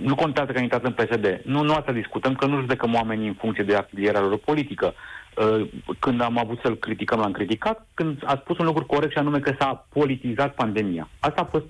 nu 0.01 0.15
contează 0.15 0.51
că 0.51 0.57
a 0.57 0.61
intrat 0.61 0.83
în 0.83 0.91
PSD. 0.91 1.41
Nu, 1.43 1.63
nu 1.63 1.73
asta 1.73 1.91
discutăm, 1.91 2.35
că 2.35 2.45
nu 2.45 2.59
judecăm 2.59 2.93
oamenii 2.93 3.27
în 3.27 3.33
funcție 3.33 3.63
de 3.63 3.75
afilierea 3.75 4.21
lor 4.21 4.37
politică. 4.37 4.93
Uh, 5.37 5.67
când 5.99 6.21
am 6.21 6.37
avut 6.37 6.59
să-l 6.63 6.75
criticăm, 6.75 7.19
l-am 7.19 7.31
criticat, 7.31 7.87
când 7.93 8.23
a 8.25 8.39
spus 8.41 8.57
un 8.57 8.65
lucru 8.65 8.85
corect 8.85 9.11
și 9.11 9.17
anume 9.17 9.39
că 9.39 9.55
s-a 9.59 9.87
politizat 9.93 10.53
pandemia. 10.53 11.09
Asta 11.19 11.41
a 11.41 11.49
fost 11.51 11.65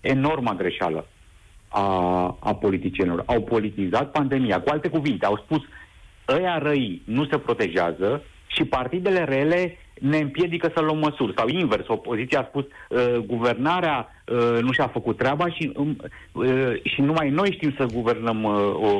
enorma 0.00 0.54
greșeală 0.54 1.06
a, 1.68 1.82
a 2.40 2.54
politicienilor. 2.54 3.22
Au 3.26 3.42
politizat 3.42 4.10
pandemia. 4.10 4.60
Cu 4.60 4.70
alte 4.70 4.88
cuvinte, 4.88 5.26
au 5.26 5.36
spus 5.36 5.62
ăia 6.28 6.58
răi 6.58 7.02
nu 7.04 7.26
se 7.26 7.38
protejează 7.38 8.22
și 8.48 8.64
partidele 8.64 9.24
rele 9.24 9.76
ne 10.00 10.18
împiedică 10.18 10.70
să 10.74 10.80
luăm 10.80 10.98
măsuri. 10.98 11.34
Sau 11.36 11.48
invers, 11.48 11.88
opoziția 11.88 12.40
a 12.40 12.46
spus 12.48 12.64
uh, 12.64 13.16
guvernarea 13.26 14.14
uh, 14.26 14.62
nu 14.62 14.72
și-a 14.72 14.88
făcut 14.88 15.16
treaba 15.16 15.50
și, 15.50 15.72
um, 15.76 15.96
uh, 16.32 16.46
și 16.82 17.00
numai 17.00 17.30
noi 17.30 17.52
știm 17.52 17.74
să 17.76 17.86
guvernăm 17.92 18.42
uh, 18.42 18.52
o, 18.74 18.92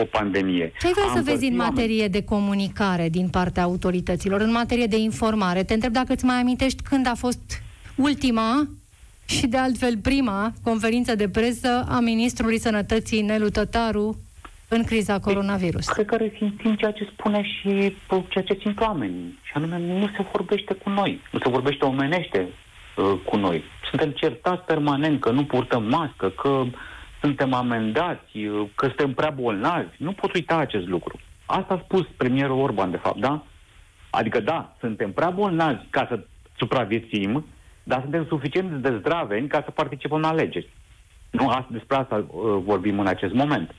o 0.00 0.04
pandemie. 0.10 0.72
Ce 0.80 0.86
ai 0.86 0.92
vrea 0.92 1.12
să 1.14 1.30
vezi 1.30 1.46
în 1.46 1.56
materie 1.56 2.08
de 2.08 2.24
comunicare 2.24 3.08
din 3.08 3.28
partea 3.28 3.62
autorităților, 3.62 4.40
în 4.40 4.52
materie 4.52 4.86
de 4.86 4.96
informare? 4.96 5.62
Te 5.64 5.74
întreb 5.74 5.92
dacă 5.92 6.12
îți 6.12 6.24
mai 6.24 6.36
amintești 6.36 6.82
când 6.82 7.06
a 7.06 7.14
fost 7.14 7.62
ultima 7.96 8.68
și 9.26 9.46
de 9.46 9.56
altfel 9.56 9.96
prima 10.02 10.52
conferință 10.62 11.14
de 11.14 11.28
presă 11.28 11.86
a 11.88 12.00
Ministrului 12.00 12.58
Sănătății 12.58 13.22
Nelu 13.22 13.48
Tătaru 13.48 14.16
în 14.68 14.84
criza 14.84 15.18
coronavirus. 15.18 15.88
Cred 15.88 16.06
că 16.06 16.16
resimțim 16.16 16.74
ceea 16.74 16.90
ce 16.90 17.08
spune 17.12 17.42
și 17.42 17.96
ceea 18.28 18.44
ce 18.44 18.58
simt 18.60 18.80
oamenii. 18.80 19.38
Și 19.42 19.52
anume, 19.54 19.78
nu 19.78 20.08
se 20.16 20.26
vorbește 20.32 20.74
cu 20.74 20.90
noi. 20.90 21.20
Nu 21.32 21.38
se 21.38 21.48
vorbește 21.48 21.84
omenește 21.84 22.48
uh, 22.96 23.12
cu 23.24 23.36
noi. 23.36 23.64
Suntem 23.88 24.10
certați 24.10 24.64
permanent 24.64 25.20
că 25.20 25.30
nu 25.30 25.44
purtăm 25.44 25.84
mască, 25.84 26.28
că 26.28 26.64
suntem 27.20 27.52
amendați, 27.52 28.38
uh, 28.38 28.68
că 28.74 28.86
suntem 28.86 29.12
prea 29.12 29.30
bolnavi. 29.30 29.88
Nu 29.96 30.12
pot 30.12 30.34
uita 30.34 30.56
acest 30.56 30.86
lucru. 30.86 31.18
Asta 31.46 31.74
a 31.74 31.82
spus 31.84 32.06
premierul 32.16 32.60
Orban, 32.60 32.90
de 32.90 32.96
fapt, 32.96 33.18
da? 33.18 33.44
Adică, 34.10 34.40
da, 34.40 34.76
suntem 34.80 35.12
prea 35.12 35.30
bolnavi 35.30 35.84
ca 35.90 36.06
să 36.08 36.20
supraviețuim, 36.56 37.46
dar 37.82 38.00
suntem 38.00 38.26
suficient 38.28 38.70
de 38.82 38.96
zdraveni 38.98 39.48
ca 39.48 39.62
să 39.64 39.70
participăm 39.70 40.20
la 40.20 40.28
alegeri. 40.28 40.68
Nu, 41.30 41.66
despre 41.68 41.96
asta 41.96 42.16
uh, 42.16 42.58
vorbim 42.64 42.98
în 42.98 43.06
acest 43.06 43.32
moment. 43.32 43.74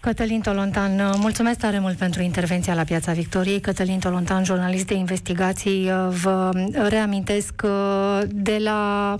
Cătălin 0.00 0.40
Tolontan, 0.40 1.00
uh, 1.00 1.14
mulțumesc 1.18 1.58
tare 1.58 1.78
mult 1.78 1.96
pentru 1.96 2.22
intervenția 2.22 2.74
la 2.74 2.84
Piața 2.84 3.12
Victoriei. 3.12 3.60
Cătălin 3.60 3.98
Tolontan, 3.98 4.44
jurnalist 4.44 4.86
de 4.86 4.94
investigații, 4.94 5.90
uh, 5.90 6.08
vă 6.22 6.50
reamintesc 6.88 7.62
uh, 7.64 8.20
de 8.28 8.58
la 8.58 9.16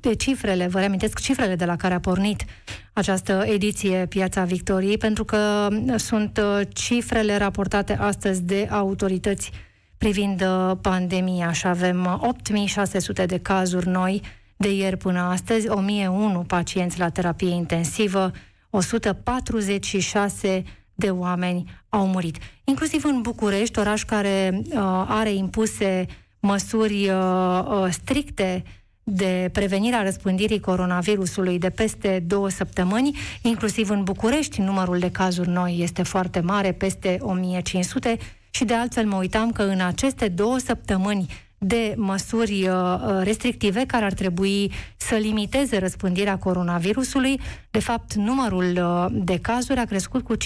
de 0.00 0.14
cifrele, 0.14 0.66
vă 0.66 0.78
reamintesc 0.78 1.20
cifrele 1.20 1.54
de 1.54 1.64
la 1.64 1.76
care 1.76 1.94
a 1.94 2.00
pornit 2.00 2.44
această 2.92 3.44
ediție 3.46 4.06
Piața 4.08 4.44
Victoriei, 4.44 4.98
pentru 4.98 5.24
că 5.24 5.68
sunt 5.96 6.40
cifrele 6.72 7.36
raportate 7.36 7.96
astăzi 7.96 8.42
de 8.42 8.68
autorități 8.70 9.50
privind 9.98 10.44
pandemia 10.80 11.52
și 11.52 11.66
avem 11.66 12.18
8600 12.20 13.26
de 13.26 13.38
cazuri 13.38 13.88
noi 13.88 14.22
de 14.56 14.72
ieri 14.74 14.96
până 14.96 15.20
astăzi, 15.20 15.68
1001 15.68 16.40
pacienți 16.40 16.98
la 16.98 17.08
terapie 17.08 17.50
intensivă, 17.50 18.32
146 18.70 20.62
de 20.94 21.10
oameni 21.10 21.64
au 21.88 22.06
murit. 22.06 22.36
Inclusiv 22.64 23.04
în 23.04 23.20
București, 23.20 23.78
oraș 23.78 24.02
care 24.02 24.62
uh, 24.64 24.78
are 25.06 25.32
impuse 25.32 26.06
măsuri 26.40 27.08
uh, 27.08 27.64
uh, 27.64 27.86
stricte 27.90 28.62
de 29.02 29.50
prevenire 29.52 29.96
a 29.96 30.02
răspândirii 30.02 30.60
coronavirusului 30.60 31.58
de 31.58 31.70
peste 31.70 32.24
două 32.26 32.48
săptămâni, 32.48 33.16
inclusiv 33.42 33.90
în 33.90 34.02
București, 34.02 34.60
numărul 34.60 34.98
de 34.98 35.10
cazuri 35.10 35.48
noi 35.48 35.78
este 35.80 36.02
foarte 36.02 36.40
mare, 36.40 36.72
peste 36.72 37.18
1500 37.20 38.16
și 38.50 38.64
de 38.64 38.74
altfel 38.74 39.06
mă 39.06 39.16
uitam 39.16 39.50
că 39.52 39.62
în 39.62 39.80
aceste 39.80 40.28
două 40.28 40.58
săptămâni 40.58 41.26
de 41.62 41.94
măsuri 41.96 42.68
uh, 42.68 42.74
uh, 42.74 43.20
restrictive 43.22 43.84
care 43.86 44.04
ar 44.04 44.12
trebui 44.12 44.72
să 44.96 45.14
limiteze 45.14 45.78
răspândirea 45.78 46.38
coronavirusului. 46.38 47.40
De 47.70 47.78
fapt, 47.78 48.14
numărul 48.14 48.78
uh, 48.82 49.06
de 49.24 49.38
cazuri 49.38 49.78
a 49.78 49.84
crescut 49.84 50.24
cu 50.24 50.36
50%. 50.36 50.38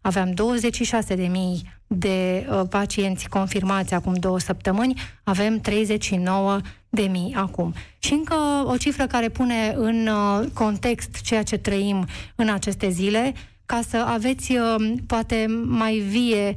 Aveam 0.00 0.34
26.000 1.14 1.26
de 1.86 2.46
pacienți 2.70 3.28
confirmați 3.28 3.94
acum 3.94 4.14
două 4.14 4.38
săptămâni, 4.38 5.00
avem 5.24 5.58
39 5.58 6.60
de 6.88 7.02
mii 7.02 7.34
acum. 7.34 7.74
Și 7.98 8.12
încă 8.12 8.34
o 8.66 8.76
cifră 8.76 9.06
care 9.06 9.28
pune 9.28 9.74
în 9.76 10.08
context 10.52 11.20
ceea 11.20 11.42
ce 11.42 11.56
trăim 11.56 12.06
în 12.34 12.48
aceste 12.48 12.88
zile, 12.88 13.32
ca 13.66 13.80
să 13.88 13.96
aveți 13.96 14.52
poate 15.06 15.46
mai 15.64 15.94
vie 15.94 16.54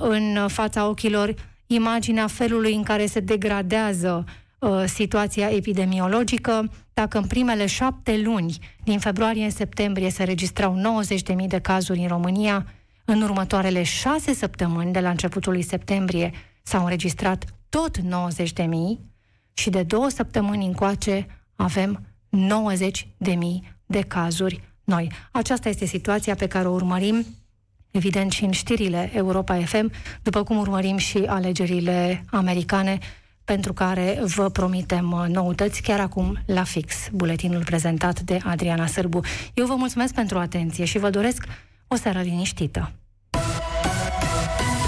în 0.00 0.48
fața 0.48 0.88
ochilor 0.88 1.34
imaginea 1.66 2.26
felului 2.26 2.74
în 2.74 2.82
care 2.82 3.06
se 3.06 3.20
degradează 3.20 4.24
uh, 4.58 4.84
situația 4.86 5.48
epidemiologică. 5.48 6.70
Dacă 6.94 7.18
în 7.18 7.26
primele 7.26 7.66
șapte 7.66 8.20
luni, 8.24 8.58
din 8.84 8.98
februarie 8.98 9.44
în 9.44 9.50
septembrie, 9.50 10.10
se 10.10 10.24
registrau 10.24 11.02
90.000 11.40 11.46
de 11.46 11.58
cazuri 11.58 11.98
în 11.98 12.08
România, 12.08 12.66
în 13.04 13.22
următoarele 13.22 13.82
șase 13.82 14.34
săptămâni, 14.34 14.92
de 14.92 15.00
la 15.00 15.10
începutul 15.10 15.52
lui 15.52 15.62
septembrie, 15.62 16.30
s-au 16.62 16.82
înregistrat 16.82 17.44
tot 17.68 17.98
90.000 17.98 18.04
și 19.52 19.70
de 19.70 19.82
două 19.82 20.08
săptămâni 20.08 20.66
încoace 20.66 21.26
avem 21.56 22.06
90 22.28 23.08
de 23.16 23.32
mii 23.32 23.76
de 23.86 24.00
cazuri 24.00 24.60
noi. 24.84 25.10
Aceasta 25.32 25.68
este 25.68 25.84
situația 25.84 26.34
pe 26.34 26.46
care 26.46 26.68
o 26.68 26.72
urmărim 26.72 27.26
evident 27.96 28.32
și 28.32 28.44
în 28.44 28.50
știrile 28.50 29.10
Europa 29.14 29.54
FM, 29.64 29.92
după 30.22 30.42
cum 30.42 30.56
urmărim 30.56 30.96
și 30.96 31.18
alegerile 31.26 32.24
americane, 32.30 32.98
pentru 33.44 33.72
care 33.72 34.20
vă 34.24 34.48
promitem 34.48 35.12
uh, 35.12 35.24
noutăți 35.28 35.82
chiar 35.82 36.00
acum 36.00 36.38
la 36.46 36.64
fix, 36.64 36.94
buletinul 37.12 37.64
prezentat 37.64 38.20
de 38.20 38.38
Adriana 38.44 38.86
Sârbu. 38.86 39.20
Eu 39.54 39.66
vă 39.66 39.74
mulțumesc 39.74 40.14
pentru 40.14 40.38
atenție 40.38 40.84
și 40.84 40.98
vă 40.98 41.10
doresc 41.10 41.44
o 41.86 41.96
seară 41.96 42.20
liniștită. 42.20 42.92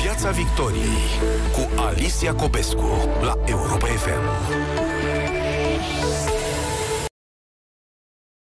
Piața 0.03 0.31
Victoriei 0.31 1.07
cu 1.53 1.81
Alicia 1.81 2.35
Copescu 2.35 3.09
la 3.23 3.35
Europa 3.47 3.87
FM. 3.87 4.86